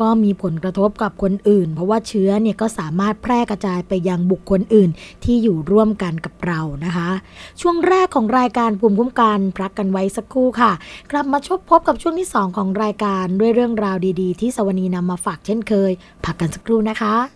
[0.00, 4.90] ก็มีผลกระทบกับคนอื่น เพราะว่าเชื้อเนี่ยก็สามารถแพร่กระจายไปยังบุคคลอื่น
[5.24, 7.08] ที่อยู่ร่วมกันกับเรานะคะ
[7.60, 10.72] ช่วงแรกของรายการภูมิคุ้มกันพักกันไว้สักครู่ค่ะ
[11.10, 15.92] กลับมาชบพบกับช่วงที่ 2 ของรายการด้วยเรื่องราวดี ๆ ที่สวนีนำมาฝากเช่นเคย
[16.24, 17.35] พักกันสักครู่นะคะ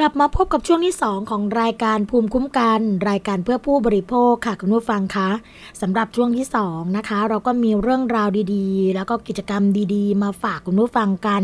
[0.00, 2.80] กลับมาพบกับช่วงที่ 2 ของรายการภูมิคุ้มกัน
[3.10, 5.30] รายการเพื่อผู้บริโภคค่ะคุณผู้ฟังคะ
[5.80, 9.62] สำหรับช่วงที่ 2 นะคะ เราก็มีเรื่องราวดีๆ แล้วก็กิจกรรม
[9.94, 11.42] ดีๆ มาฝากคุณผู้ฟังกัน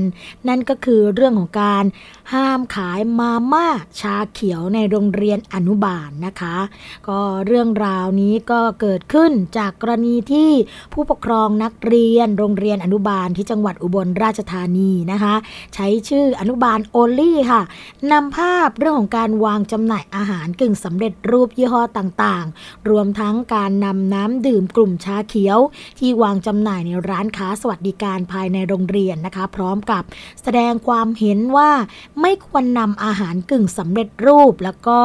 [0.48, 1.84] นั่นก็คือเรื่องของการ
[2.32, 3.66] ห้ามขายมาม่า
[4.00, 6.57] ชาเขียวในโรงเรียนอนุบาลนนะคะ
[7.09, 10.50] ก็เรื่องราวนี้ก็เกิดขึ้นจากกรณีที่
[10.92, 15.34] ผู้ปกครองนักเรียน โรงเรียนอนุบาลที่จังหวัดอุบลราชธานีนะคะ
[15.74, 17.62] ใช้ชื่ออนุบาลโอลี่ค่ะ
[18.12, 18.36] นำ
[18.66, 25.59] พเรื่องของการวางจำหน่ายอาหารกึ่งสำเร็จรูปยี่ห้อต่างๆ รวมทั้งการนำน้ำดื่มกลุ่มชาเขียว
[25.99, 30.03] ที่วางจำหน่ายในร้านค้าสวัสดิการภายในโรงเรียนนะคะ พร้อมกับ
[30.43, 31.70] แสดงความเห็นว่า
[32.20, 34.99] ไม่ควรนำอาหารกึ่งสำเร็จรูป แล้วก็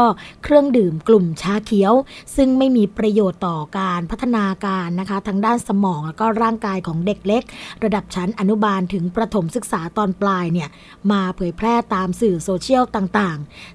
[0.43, 1.93] เครื่องดื่มกลุ่มชาเขียว
[2.35, 7.43] ซึ่งไม่มีประโยชน์ต่อการพัฒนาการนะคะทางด้านสมองแล้วก็ร่างกายของเด็กเล็ก
[7.83, 10.69] ระดับชั้นอนุบาลถึงประถมศึกษาตอนปลายเนี่ย
[11.11, 13.26] มาเผยแพร่ตามสื่อโซเชียลต่างๆ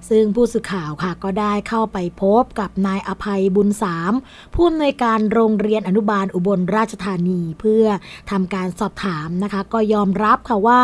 [0.09, 4.13] ซึ่งผู้สื่อข่าวค่ะก็ได้เข้าไปพบกับนายอภัยบุญสาม
[4.53, 7.85] ผู้อำนวยการโรงเรียนอนุบาลอุบลราชธานี เพื่อ
[8.31, 10.81] ทำการสอบถามนะคะ ก็ยอมรับค่ะว่า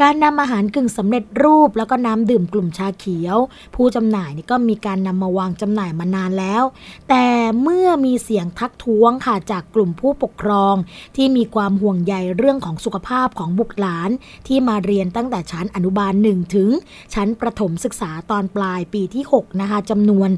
[0.00, 3.38] การนำอาหารกึ่งสำเร็จรูป แล้วก็น้ำดื่มกลุ่มชาเขียว
[3.74, 6.62] ผู้จำหน่ายนี่ก็มีการนำมาวางจำหน่ายมานานแล้ว
[7.08, 7.26] แต่
[7.62, 10.74] เมื่อมีเสียงทักท้วงค่ะจากกลุ่มผู้ปกครอง
[11.16, 14.10] ที่มีความห่วงใยเรื่องของสุขภาพของบุตรหลาน
[14.46, 16.70] ที่มาเรียนตั้งแต่ชั้นอนุบาล1ถึง
[17.14, 20.30] ชั้นประถมศึกษาตอนปลายปีที่ 6 นะคะจำนวน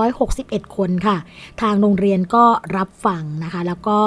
[0.00, 1.16] 3,561 คนค่ะ
[1.60, 2.44] ทางโรงเรียนก็
[2.76, 3.98] รับฟังนะคะ แล้วก็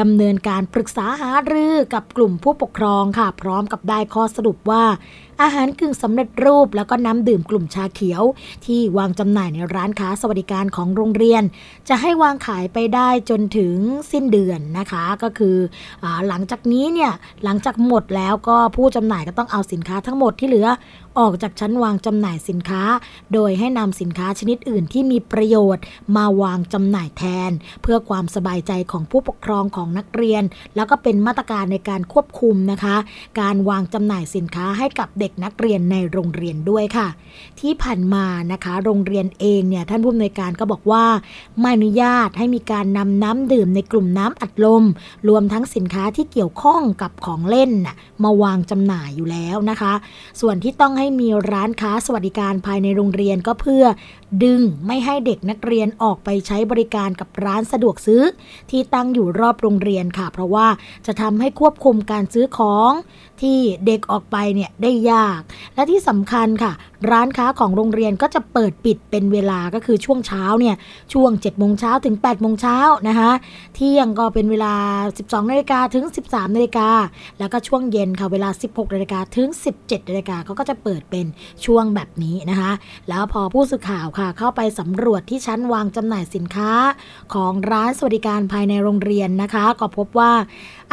[0.00, 4.84] ดำเนินการปรึกษาหารือกับกลุ่มผู้ปกครองค่ะ พร้อมกับได้ข้อสรุปว่า
[5.42, 8.22] อาหารกึ่งสำเร็จรูป แล้วก็น้ำดื่มกลุ่มชาเขียว
[8.64, 11.42] ที่วางจำหน่ายในร้านค้าสวัสดิการของโรงเรียน
[11.88, 13.76] จะให้วางขายไปได้จนถึง
[14.12, 15.56] สิ้นเดือนนะคะ ก็คือ
[16.04, 17.12] อหลังจากนี้เนี่ย
[17.44, 20.68] หลังจากหมดแล้วก็ผู้จำหน่ายก็ต้องเอาสินค้าทั้งหมดที่เหลือ
[21.18, 22.82] ออกจากชั้นวางจำหน่ายสินค้า
[23.34, 25.84] โดยให้นำสินค้าชนิดอื่นที่มีประโยชน์
[26.16, 27.50] มาวางจำหน่ายแทน
[27.82, 30.42] เพื่อความสบายใจของผู้ปกครองของนักเรียน
[30.76, 32.96] แล้วก็เป็นมาตรการในการควบคุมนะคะ
[33.40, 37.08] การวางจำหน่ายสินค้าให้กับเด็กนักเรียนในโรงเรียนด้วยค่ะ
[37.60, 41.04] ที่ผ่านมานะคะ โรงเรียนเองเนี่ยท่านผู้อำนวยการก็บอกว่า
[41.60, 44.84] ไม่อนุญาตให้มีการนำน้ำดื่มในกลุ่มน้ำอัดลม
[45.28, 49.92] รวมทั้งสินค้าที่เกี่ยวข้องกับของเล่นน่ะมาวางจำหน่ายอยู่แล้วนะคะ
[50.40, 53.84] ส่วนที่ต้องให้มีร้านค้าสวัสดิการภายในโรงเรียนก็เพื่อ
[54.42, 58.22] ดึงไม่ให้เด็กนักเรียนออกไปใช้บริการกับร้านสะดวกซื้อ
[58.70, 60.66] ที่ตั้งอยู่รอบโรงเรียนค่ะ เพราะว่า
[61.06, 62.92] จะทำให้ควบคุมการซื้อของ
[63.40, 65.40] ที่เด็กออกไปเนี่ยได้ยาก
[65.74, 66.72] และที่สำคัญค่ะ
[67.10, 70.76] ร้านค้าของโรงเรียนก็จะเปิดปิดเป็นเวลาก็คือช่วงเช้าเนี่ย
[71.12, 72.78] ช่วง7โมงเช้าถึง8โมงเช้า
[73.08, 73.30] นะคะ
[73.74, 74.74] เที่ยงก็เป็นเวลา
[75.12, 76.88] 12นาฬิกาถึง 13นาฬิกา
[77.38, 79.48] แล้วก็ช่วงเย็นค่ะเวลา 16นาฬิกาถึง
[79.78, 81.26] 17นาฬิกาเขาก็จะเปิดเป็น
[81.64, 82.72] ช่วงแบบนี้นะคะ
[83.08, 86.72] แล้วพอผู้สื่อข่าวค่ะเข้าไปสำรวจที่ชั้นวางจำหน่ายสินค้า
[87.34, 90.32] ของร้านสวัสดิการภายในโรงเรียนนะคะ ก็พบว่า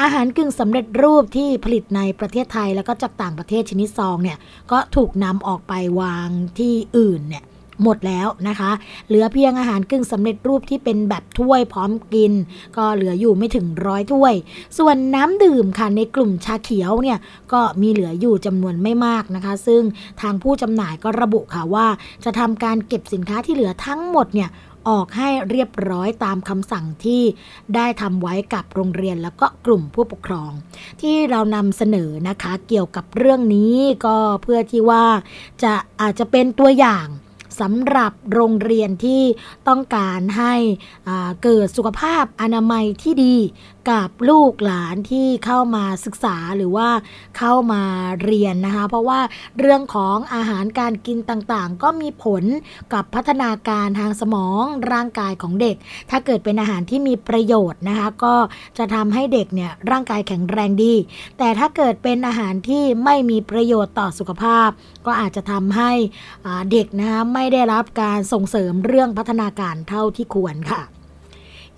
[0.02, 4.38] อาหารกึ่งสำเร็จรูปที่ผลิตในประเทศไทยแล้วก็จากต่างประเทศชนิดซองเนี่ย
[4.72, 6.28] ก็ถูกนำออกไปวาง
[6.60, 7.46] ที่อื่นเนี่ย
[7.84, 8.72] หมดแล้วนะคะ
[9.08, 12.34] เหลือเพียงอาหารกึ่งสำเร็จรูปที่เป็นแบบถ้วยพร้อมกิน
[12.78, 14.34] ก็เหลืออยู่ไม่ถึงร้อยถ้วย
[14.78, 17.18] ส่วนน้ำดื่มค่ะในกลุ่มชาเขียวเนี่ย
[17.54, 19.82] ก็มีเหลืออยู่จำนวนไม่มากนะคะ ซึ่ง
[20.22, 21.88] ทางผู้จำหน่ายก็ระบุค่ะว่า
[22.24, 24.50] จะทำการเก็บสินค้าที่เหลือทั้งหมดเนี่ย
[24.90, 27.24] ออกให้เรียบร้อยตามคำสั่งที่
[27.76, 30.52] ได้ทำไว้กับโรงเรียนแล้วก็กลุ่มผู้ปกครอง
[31.02, 33.76] ที่เรานำเสนอนะคะเกี่ยวกับเรื่องนี้
[34.06, 35.06] ก็เพื่อที่ว่า
[35.64, 37.08] จะอาจจะเป็นตัวอย่าง
[37.62, 39.22] สำหรับโรงเรียนที่
[39.68, 40.54] ต้องการให้
[41.44, 43.36] เกิดสุขภาพอนามัยที่ดี
[43.90, 46.90] กับลูกหลานที่เข้ามาศึกษาหรือว่า
[47.38, 47.84] เข้ามา
[48.24, 49.20] เรียนนะคะ เพราะว่า
[49.60, 52.44] เรื่องของอาหารการกินต่างๆ ก็มีผล
[52.94, 55.76] กับพัฒนาการทางสมองร่างกายของเด็ก
[56.10, 58.36] ถ้าเกิดเป็นอาหารที่มีประโยชน์นะคะ ก็
[58.78, 60.94] จะทำให้เด็กเนี่ยร่างกายแข็งแรงดี
[61.38, 64.70] แต่ถ้าเกิดเป็นอาหารที่ไม่มีประโยชน์ต่อสุขภาพ
[65.06, 65.92] ก็อาจจะทำให้
[66.72, 70.82] เด็กนะคะไม่ได้รับการส่งเสริมเรื่องพัฒนาการเท่าที่ควรค่ะ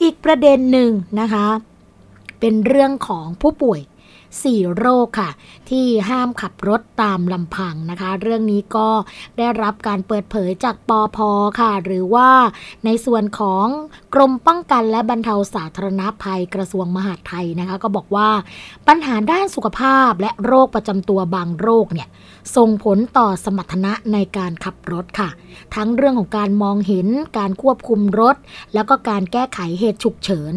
[0.01, 0.91] อีกประเด็นหนึ่ง
[1.21, 1.47] นะคะ
[2.45, 3.81] เป็นเรื่องของผู้ป่วย
[4.29, 5.29] 4โรคค่ะ
[5.69, 8.89] ที่ห้ามขับรถตามลำพังนะคะ เรื่องนี้ก็
[9.37, 11.17] ได้รับการเปิดเผยจากปอพ
[11.59, 12.29] ค่ะ หรือว่า
[12.85, 13.65] ในส่วนของ
[14.13, 18.29] กรมป้องกันและบรรเทาสาธารณภัยกระทรวงมหาดไทยนะคะ ก็บอกว่า
[18.87, 22.07] ปัญหาด้านสุขภาพและโรคประจำตัวบางโรคเนี่ย
[22.55, 25.29] ส่งผลต่อสมรรถนะในการขับรถค่ะ
[25.75, 28.35] ทั้งเรื่องของการมองเห็นการควบคุมรถ
[28.73, 30.55] แล้วก็การแก้ไขเหตุฉุกเฉิน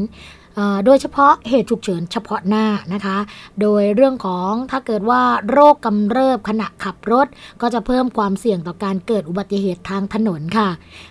[0.85, 3.19] โดยเฉพาะเหตุฉุกเฉินเฉพาะหน้านะคะ
[3.61, 7.27] โดยเรื่องของถ้าเกิดว่าโรคกำเริบขณะขับรถ
[7.61, 10.69] ก็จะเพิ่มความเสี่ยงต่อการเกิดอุบัติเหตุทางถนนค่ะ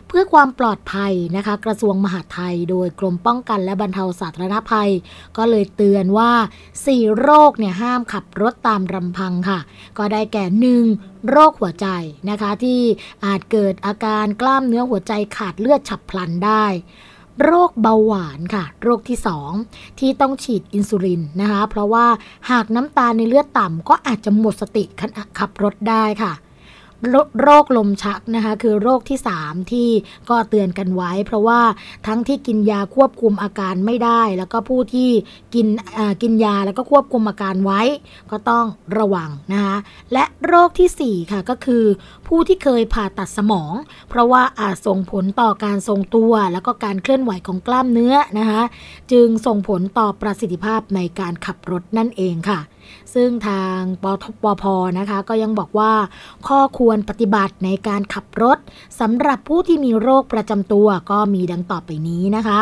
[0.08, 4.92] เพื่อความปลอดภัยนะคะ กระทรวงมหาดไทย โดยกรมป้องกันและบรรเทาสาธารณภัย
[5.38, 6.32] ก็เลยเตือนว่า
[6.76, 9.60] 4 โรคเนี่ยห้ามขับรถตามรำพังค่ะ
[9.98, 10.46] ก็ได้แก่
[10.90, 11.30] 1.
[11.30, 11.88] โรคหัวใจ
[12.30, 12.82] นะคะที่
[13.26, 16.66] อาจเกิดอาการกล้ามเนื้อหัวใจขาดเลือดฉับพลันได้
[17.44, 19.18] โรคเบาหวานค่ะ โรคที่
[19.60, 22.06] 2 ที่ต้องฉีดอินซูลินนะคะ เพราะว่า
[22.52, 26.32] หากน้ำตาลในเลือดต่ำก็อาจจะหมดสติขณะขับรถได้ค่ะ
[27.42, 29.90] โรคลมชักนะคะ คือโรคที่ 3 ที่
[30.30, 31.62] ก็เตือนกันไว้ เพราะว่า
[32.08, 35.10] ทั้งที่กินยาควบคุมอาการไม่ได้ แล้วก็ผู้ที่
[35.54, 35.68] กิน
[36.22, 37.82] กินยาแล้วก็ควบคุมอาการไว้
[38.32, 38.66] ก็ต้อง
[38.98, 39.78] ระวังนะคะ
[40.14, 41.84] และโรคทีสี่4 ค่ะก็คือ
[42.28, 43.74] ผู้ที่เคยผ่าตัดสมอง
[44.10, 48.62] เพราะว่าอาจส่งผลต่อการทรงตัว แล้วก็การเคลื่อนไหวของกล้ามเนื้อนะคะ
[49.12, 52.60] จึงส่งผลต่อประสิทธิภาพในการขับรถนั่นเองค่ะ
[53.14, 54.64] ซึ่งทางปทปพ
[55.00, 55.94] นะคะก็ยังบอกว่า
[56.48, 58.58] ข้อควรปฏิบัติในการขับรถ
[59.00, 62.60] สำหรับผู้ที่มีโรคประจำตัวก็มีดังต่อไปนี้นะคะ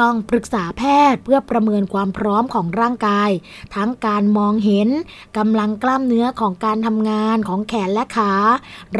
[0.00, 3.30] ต้องปรึกษาแพทย์เพื่อประเมินความพร้อมของร่างกาย
[3.74, 4.88] ทั้งการมองเห็น
[5.38, 8.32] กำลังกล้ามเนื้อของการทำงานของแขนและขา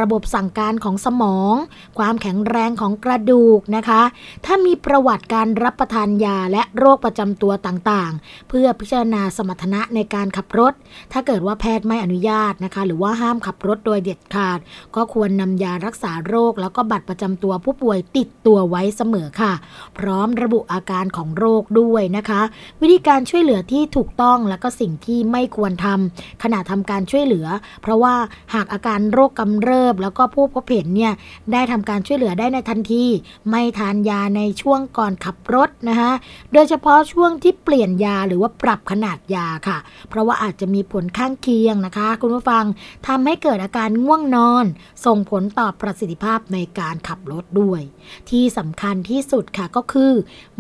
[0.01, 1.55] ระบบสั่งการของสมอง
[1.99, 4.03] ความแข็งแรงของกระดูกนะคะ
[4.45, 10.66] ถ้ามีประวัติการรับประทานยาและโรคประจำตัวต่างๆ เพื่อพิจารณาสมรรถนะในการขับรถ
[11.13, 14.59] ถ้าเกิดว่าแพทย์ไม่อนุญาตนะคะ หรือว่าห้ามขับรถโดยเด็ดขาด
[14.97, 19.53] ก็ควรนำยารักษาโรค แล้วก็บัตรประจำตัวผู้ป่วยติดตัวไว้เสมอค่ะ
[19.99, 22.43] พร้อมระบุอาการของโรคด้วยนะคะ
[22.81, 27.47] วิธีการช่วยเหลือที่ถูกต้องแล้วก็สิ่งที่ไม่ควรทำขณะทำการช่วยเหลือ
[27.83, 28.15] เพราะว่า
[28.55, 31.13] หากอาการโรคกำเริบ แล้วก็ผู้พบเห็นเนี่ย
[31.53, 33.05] ได้ทำการช่วยเหลือได้ในทันที
[33.51, 36.11] ไม่ทานยาในช่วงก่อนขับรถนะคะ
[36.53, 39.79] โดยเฉพาะช่วงที่เปลี่ยนยาหรือว่าปรับขนาดยาค่ะ
[40.11, 42.65] เพราะว่าอาจจะมีผลข้างเคียงนะคะ คุณผู้ฟัง
[43.07, 44.65] ทำให้เกิดอาการง่วงนอน
[45.07, 47.83] ส่งผลต่อประสิทธิภาพในการขับรถด้วย
[48.31, 50.13] ที่สำคัญที่สุดค่ะก็คือ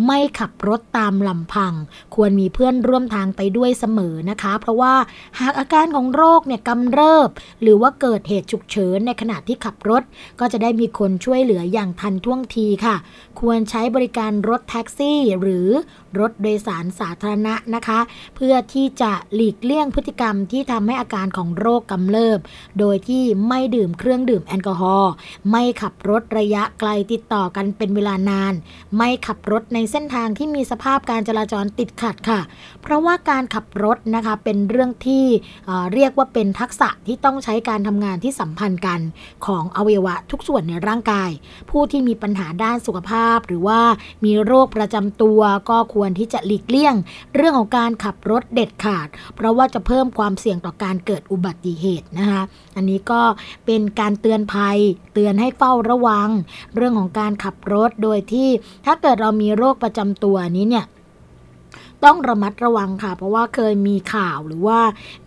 [0.06, 1.72] ไม่ขับรถตามลำพัง
[2.14, 4.94] ควรมีเพื่อนร่วมทางไปด้วยเสมอนะคะ เพราะว่า
[5.40, 7.28] หากอาการของโรคเนี่ยกำเริบ
[7.62, 10.02] หรือว่าเกิดเหตุฉุกเฉินในขณะที่ขับรถ
[10.40, 12.96] ก็จะได้มีคนช่วยเหลืออย่างทันท่วงทีค่ะ
[13.40, 15.68] ควรใช้บริการรถแท็กซี่ หรือ
[16.20, 18.00] รถโดยสารสาธารณะนะคะ
[18.36, 22.38] เพื่อที่จะหลีกเลี่ยงพฤติกรรมที่ทำให้อาการของโรคกำเริบ
[22.78, 25.12] โดยที่ไม่ดื่มเครื่องดื่มแอลกอฮอล์
[25.50, 28.54] ไม่ขับรถระยะไกลติดต่อกันเป็นเวลานาน
[28.96, 32.40] ไม่ขับรถในเส้นทางที่มีสภาพการจราจรติดขัดค่ะ
[32.82, 35.24] เพราะว่าการขับรถนะคะเป็นเรื่องที่
[35.66, 39.00] เเรียกว่าเป็นทักษะที่ต้องใช้การทำงานที่สัมพันธ์กัน
[39.46, 41.30] ของอวัยวะทุกส่วนในร่างกาย
[41.70, 43.80] ผู้ที่มีปัญหาด้านสุขภาพ หรือว่า
[44.24, 45.40] มีโรคประจำตัว
[45.70, 46.94] ก็ควรที่จะหลีกเลี่ยง
[47.34, 52.42] เรื่องของการขับรถเด็ดขาด เพราะว่าจะเพิ่มความเสี่ยงต่อการเกิดอุบัติเหตุนะคะ
[52.76, 53.20] อันนี้ก็
[53.66, 54.78] เป็นการเตือนภัย
[55.14, 56.28] เตือนให้เฝ้าระวัง
[56.76, 58.48] เรื่องของการขับรถโดยที่
[58.86, 60.86] ถ้าเกิดเรามีโรคประจำตัวนี้เนี่ย
[62.04, 64.80] ต้องระมัดระวังค่ะ เพราะว่าเคยมีข่าวหรือว่า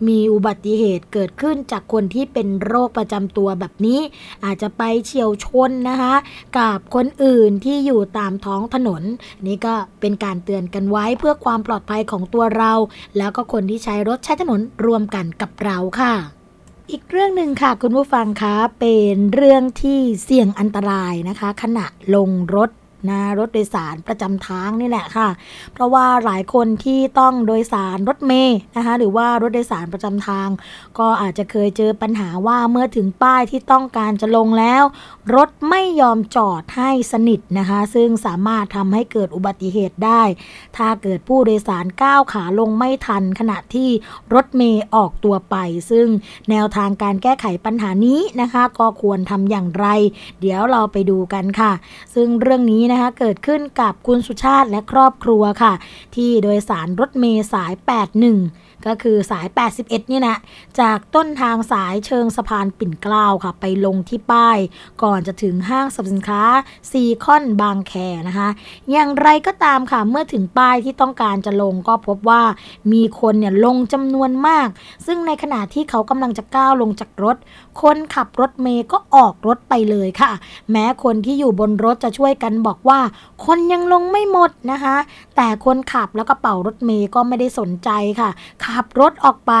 [0.08, 4.00] มีอุบัติเหตุเกิดขึ้นจากคนที่เป็นโรคประจำตัวแบบนี้
[4.44, 6.14] อาจจะไปเฉียวชนนะคะ
[6.58, 9.02] กับคนอื่นที่อยู่ตามท้องถนน
[9.46, 12.72] นี่ก็เป็นการเตือนกันไว้เพื่อความปลอดภัยของตัวเรา
[13.18, 16.14] แล้วก็คนที่ใช้รถใช้ถนนรวมกันกับเราค่ะ
[16.90, 22.70] อีกเรื่องหนึ่งค่ะคุณผู้ฟังคะเป็นเรื่องที่เสี่ยงอันตรายนะคะ ขณะลงรถ
[23.08, 25.28] นะรถโดยสารประจำทางนี่แหละค่ะ
[25.72, 30.48] เพราะว่าหลายคนที่ต้องโดยสารรถเมย์นะคะหรือว่ารถโดยสารประจำทาง
[30.98, 34.82] ก็อาจจะเคยเจอปัญหาว่าเมื่อถึงป้ายที่ต้องการจะลงแล้ว
[35.34, 40.22] รถไม่ยอมจอดให้สนิทนะคะ ซึ่งสามารถทำให้เกิดอุบัติเหตุได้
[40.76, 43.90] ถ้าเกิดผู้โดยสารก้าวขาลงไม่ทัน ขณะที่
[44.34, 45.56] รถเมย์ออกตัวไป
[45.90, 46.06] ซึ่ง
[46.50, 49.86] แนวทางการแก้ไขปัญหานี้นะคะ ก็ควรทำอย่างไร
[50.40, 51.72] เดี๋ยวเราไปดูกันค่ะ
[52.14, 55.72] ซึ่งเรื่องนี้นะคะเกิดขึ้นกับคุณสุชาติและครอบครัวค่ะ
[56.16, 57.72] ที่โดยสารรถเมย์สาย
[58.26, 59.46] 81 ก็คือสาย
[59.78, 60.36] 81นี่นะ
[60.80, 64.58] จากต้นทางสายเชิงสะพานปิ่นเกล้าค่ะ ไปลงที่ป้าย
[65.02, 66.42] ก่อนจะถึงห้างสรรพสินค้า
[66.90, 67.92] ซีคอนบางแค
[68.28, 68.48] นะคะ
[68.90, 72.42] อย่างไรก็ตามค่ะเมื่อถึงป้ายที่ต้องการจะลงก็พบว่า
[72.92, 74.68] มีคนเนี่ยลงจำนวนมาก
[75.06, 77.36] ซึ่งในขณะที่เขากำลังจะก้าวลงจากรถ
[77.82, 80.32] คนขับรถเมย์ก็ออกรถไปเลยค่ะ
[80.70, 83.00] แม้คนที่อยู่บนรถจะช่วยกันบอกว่า
[83.46, 84.96] คนยังลงไม่หมดนะคะ
[85.36, 88.30] แต่คนขับแล้วก็เป่ารถเมย์ก็ไม่ได้สนใจค่ะ
[88.74, 89.52] ขับรถออกไป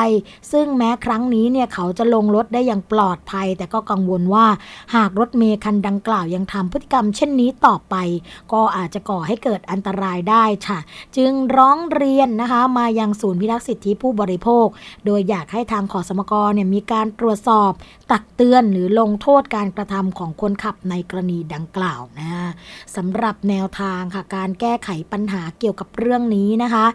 [0.52, 4.46] ซึ่งแม้ครั้งนี้เนี่ยเขาจะลงรถได้อย่างปลอดภัย แต่ก็กังวลว่า
[4.94, 7.94] หากรถเมย์คันดังกล่าวยังทำพฤติกรรมเช่นนี้ต่อไป
[8.52, 10.78] ก็อาจจะก่อให้เกิดอันตรายได้ค่ะ
[11.16, 14.66] จึงร้องเรียนนะคะมายังศูนย์พิทักษ์สิทธิผู้บริโภค
[15.06, 17.72] โดยอยากให้ทางขอสมกเนี่ยมีการตรวจสอบ
[18.10, 22.28] ตักเตือนหรือลงโทษการกระทำของคนขับในกรณีดังกล่าวนะ
[22.96, 26.86] สำหรับแนวทางค่ะการแก้ไขปัญหาเกี่ยวกับเรื่องนี้นะคะ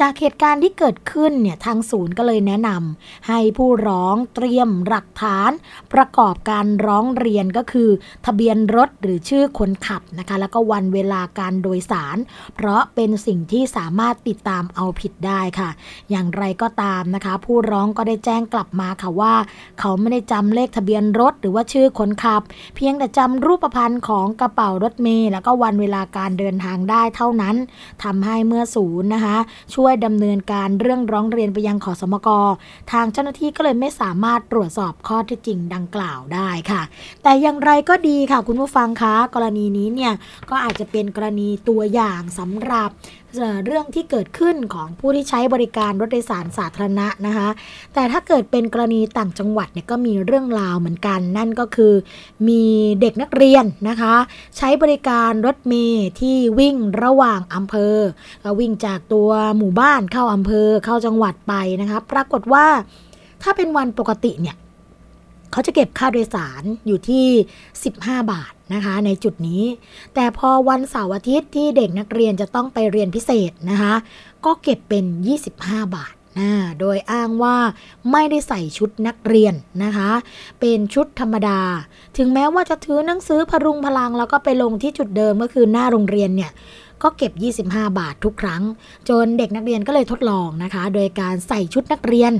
[0.00, 5.50] จากเหตุการณ์ที่เกิดขึ้นเนี่ยทางศูนย์ก็เลยแนะนำให้ผู้ร้องเตรียมหลักฐาน
[5.92, 7.90] ประกอบการร้องเรียนก็คือ
[8.26, 12.16] ทะเบียนรถหรือชื่อคนขับนะคะ แล้วก็วันเวลาการโดยสาร
[12.54, 15.70] เพราะเป็นสิ่งที่สามารถติดตามเอาผิดได้ค่ะ
[16.10, 19.34] อย่างไรก็ตามนะคะ ผู้ร้องก็ได้แจ้งกลับมาค่ะว่า
[19.80, 22.42] เขาไม่ได้จำเลขทะเบียนรถหรือว่าชื่อคนขับ
[22.76, 27.56] เพียงแต่จำรูปพรรณของกระเป๋ารถเมล์แล้วก็วันเวลาการเดินทางได้เท่านั้น
[28.04, 29.36] ทำให้เมื่อศูนย์นะคะ
[29.74, 32.28] ช่วยดำเนินการเรื่องร้องเรียนไปยังขอสมก
[32.92, 36.82] ทางเจ้าหน้าที่ก็เลยไม่สามารถตรวจสอบข้อเท็จจริงดังกล่าวได้ค่ะ
[37.22, 40.12] แต่อย่างไรก็ดีค่ะคุณผู้ฟังคะกรณีนี้เนี่ย
[40.50, 42.90] ก็อาจจะเป็นกรณีตัวอย่างสำหรับ
[43.66, 47.48] เรื่องที่เกิดขึ้นของผู้ที่ใช้บริการรถโดยสารสาธารณะนะคะ
[47.94, 51.92] แต่ถ้าเกิดเป็นกรณีต่างจังหวัดเนี่ยก็มีเรื่องราวเหมือนกัน นั่นก็คือ
[52.48, 52.62] มี
[53.00, 54.14] เด็กนักเรียนนะคะ
[54.56, 57.96] ใช้บริการรถเมล์ที่วิ่งระหว่างอำเภอ
[58.60, 62.66] วิ่งจากตัวหมู่บ้านเข้าอำเภอเข้าจังหวัดไปนะคะปรากฏว่า
[63.42, 64.56] ถ้าเป็นวันปกติเนี่ย
[65.52, 67.26] เขาจะเก็บค่าโดยสารอยู่ที่
[67.80, 69.62] 15 บาท นะคะในจุดนี้
[70.14, 73.94] แต่พอวันเสาร์อาทิตย์ที่เด็กนักเรียนจะต้องไปเรียนพิเศษนะคะ
[74.44, 75.04] ก็เก็บเป็น
[75.50, 76.50] 25 บาทนะ
[76.80, 77.56] โดยอ้างว่า
[78.12, 79.54] ไม่ได้ใส่ชุดนักเรียน
[79.84, 80.10] นะคะ
[80.60, 81.60] เป็นชุดธรรมดา
[82.16, 86.52] ถึงแม้ว่าจะถือหนังสือพรุงพลังแล้วก็ไปลงที่จุดเดิมก็คือหน้าโรงเรียนเนี่ย
[87.02, 87.32] ก็เก็บ
[87.66, 88.62] 25 บาททุกครั้ง
[89.08, 92.32] จนเด็กนักเรียนก็เลยทดลองนะคะ โดยการใส่ชุดนักเรียน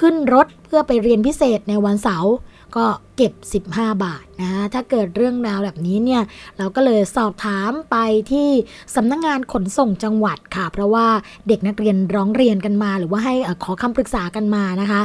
[0.00, 2.32] ขึ้นรถเพื่อไปเรียนพิเศษในวันเสาร์
[2.76, 6.22] ก็เก็บ 15 บาทนะถ้าเกิดเรื่องราวแบบนี้เนี่ย
[6.58, 7.96] เราก็เลยสอบถามไป
[8.30, 8.48] ที่
[8.96, 11.06] สำนักงงานขนส่งจังหวัดค่ะ เพราะว่า
[11.48, 15.02] เด็กนักเรียนร้องเรียนกันมาหรือว่าให้ขอคำปรึกษากันมานะคะ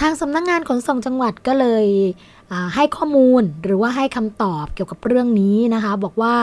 [0.00, 1.86] ทางสำนักงงานขนส่งจังหวัดก็เลย
[2.74, 6.34] ให้ข้อมูลหรือว่าให้คำตอบเกี่ยวกับเรื่องนี้นะคะ บอกว่า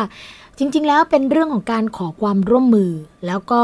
[0.57, 2.91] จริง ๆ แล้วเป็นเรื่องของการขอความร่วมมือ
[3.27, 3.63] แล้วก็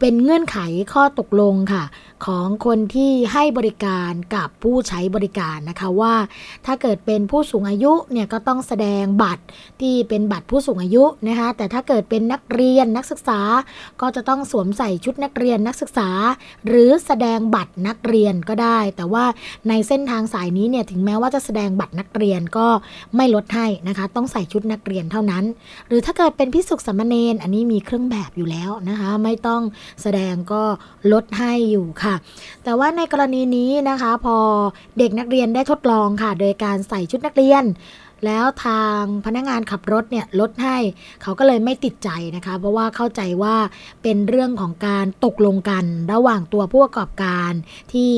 [0.00, 0.58] เป็นเงื่อนไข
[0.92, 1.84] ข้อตกลงค่ะ
[2.26, 6.14] ของคนที่ให้บริการกับผู้ใช้บริการนะคะว่า
[6.66, 9.42] ถ้าเกิดเป็นผู้สูงอายุเนี่ยก็ต้องแสดงบัตร
[9.80, 13.40] ที่เป็นบัตรผู้สูงอายุนะคะแต่ถ้าเกิดเป็นนักเรียนนักศึกษา
[14.00, 16.08] ก็จะต้องสวมใส่ชุดนักเรียนนักศึกษา
[16.66, 19.24] หรือแสดงบัตรนักเรียนก็ได้ แต่ว่า
[19.68, 22.66] ในเส้นทางสายนี้เนี่ยถึงแม้ว่าจะแสดงบัตรนักเรียนก็
[23.16, 25.44] ไม่ลดให้นะคะ ต้องใส่ชุดนักเรียนเท่านั้น
[25.88, 29.62] หรือถ้าเกิดเป็นพิสุขสามเณรอันนี้มีเครื่องแบบอยู่แล้วนะคะ ไม่ต้อง
[30.02, 30.62] แสดงก็
[31.12, 32.14] ลดให้อยู่ค่ะ
[32.64, 34.36] แต่ว่าในกรณีนี้นะคะพอ
[34.98, 37.64] เด็กนักเรียนได้ทดลองค่ะ โดยการใส่ชุดนักเรียน
[38.26, 40.76] แล้วทางพนักงานขับรถเนี่ยลดให้
[41.22, 43.56] เขาก็เลยไม่ติดใจนะคะ เพราะว่าเข้าใจว่า
[44.02, 47.52] เป็นเรื่องของการตกลงกันระหว่างตัวผู้ประกอบการ
[47.92, 48.12] ที่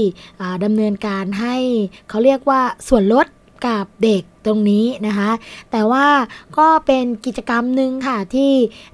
[0.64, 1.56] ดำเนินการให้
[2.08, 3.26] เขาเรียกว่าส่วนลด
[3.66, 5.30] กับเด็กตรงนี้นะคะ
[5.72, 6.06] แต่ว่า
[6.58, 8.52] ก็เป็นกิจกรรมหนึ่งค่ะ ที่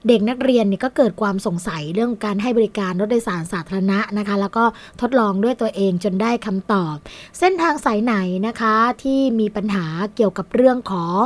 [0.09, 4.65] เด็กนักเรียนเนี่ยก็เกิดความสงสัยเรื่องการให้บริการรถโดยสารสาธารณะนะคะ แล้วก็
[5.01, 6.97] ทดลองด้วยตัวเองจนได้คำตอบ
[7.39, 8.15] เส้นทางสายไหน
[8.47, 9.87] นะคะที่มีปัญหา
[10.17, 11.23] เกี่ยวกับเรื่องของ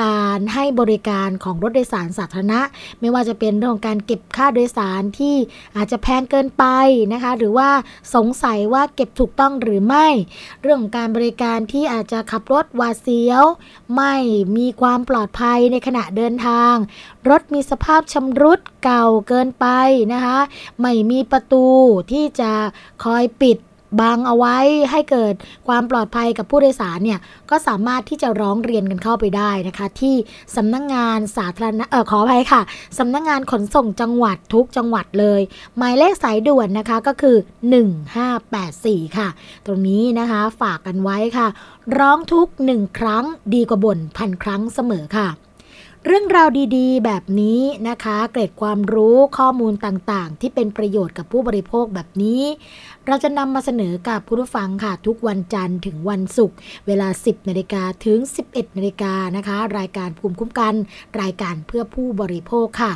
[0.00, 2.60] การให้บริการของรถโดยสารสาธารณะ
[3.00, 5.36] ไม่ว่าจะเป็นเรื่องของการเก็บค่าโดยสารที่
[5.76, 6.64] อาจจะแพงเกินไป
[7.12, 7.70] นะคะ หรือว่า
[8.14, 10.06] สงสัยว่าเก็บถูกต้องหรือไม่
[10.62, 13.44] เรื่องของการบริการที่อาจจะขับรถวาเสียว
[13.96, 14.14] ไม่
[14.56, 16.74] มีความปลอดภัยในขณะเดินทาง
[17.28, 19.66] รถมีสภาพชำรุดเก่าเกินไป
[20.12, 20.38] นะคะ
[20.80, 21.66] ไม่มีประตู
[22.12, 22.52] ที่จะ
[23.04, 23.58] คอยปิด
[24.00, 24.56] บังเอาไว้
[24.90, 25.34] ให้เกิด
[25.68, 27.20] ความปลอดภัยกับผู้โดยสารเนี่ย
[27.50, 30.16] ก็สามารถที่จะร้องเรียนกันเข้าไปได้นะคะ ที่
[30.56, 32.60] สำนักงงานสาธารณะเออขออภัยค่ะ
[32.98, 35.40] สำนักงงานขนส่งจังหวัดทุกจังหวัดเลย
[35.76, 37.36] หมายเลขสายด่วนนะคะก็คือ
[38.46, 39.28] 1584 ค่ะ
[39.66, 41.48] ตรงนี้นะคะฝากกันไว้ค่ะ
[41.98, 43.24] ร้องทุกหนึ่งครั้ง
[43.54, 45.28] ดีกว่าบ่นพันครั้งเสมอค่ะ
[46.06, 52.42] เรื่องราวดีๆ แบบนี้นะคะ เกร็ดความรู้ข้อมูลต่างๆ ที่เป็นประโยชน์กับผู้บริโภคแบบนี้
[53.10, 56.56] เราจะนำมาเสนอกับผู้ฟังค่ะ ทุกวันจันทร์ถึงวันศุกร์
[56.86, 60.74] เวลา 10นาฬิกาถึง 11นาฬิกานะคะ รายการภูมิคุ้มกัน
[61.20, 62.92] รายการเพื่อผู้บริโภคค่ะ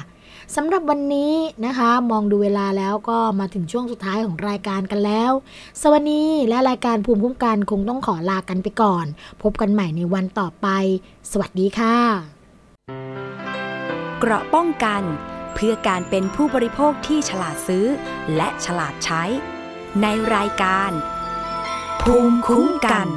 [0.57, 1.35] สำหรับวันนี้
[1.67, 5.33] นะคะ มองดูเวลาแล้วก็มาถึงช่วงสุดท้ายของรายการกันแล้ว
[5.83, 9.07] สวัสดีและรายการภูมิคุ้มกันคงต้องขอลากันไปก่อน
[9.43, 10.69] พบกันใหม่ในวันต่อไป
[11.31, 11.97] สวัสดีค่ะ
[14.19, 15.03] เกราะป้องกัน
[15.55, 17.87] เพื่อการเป็นผู้บริโภคที่ฉลาดซื้อ
[18.37, 19.25] และฉลาดใช้
[20.01, 20.91] ในรายการ
[22.03, 23.09] ภูมิคุ้มกัน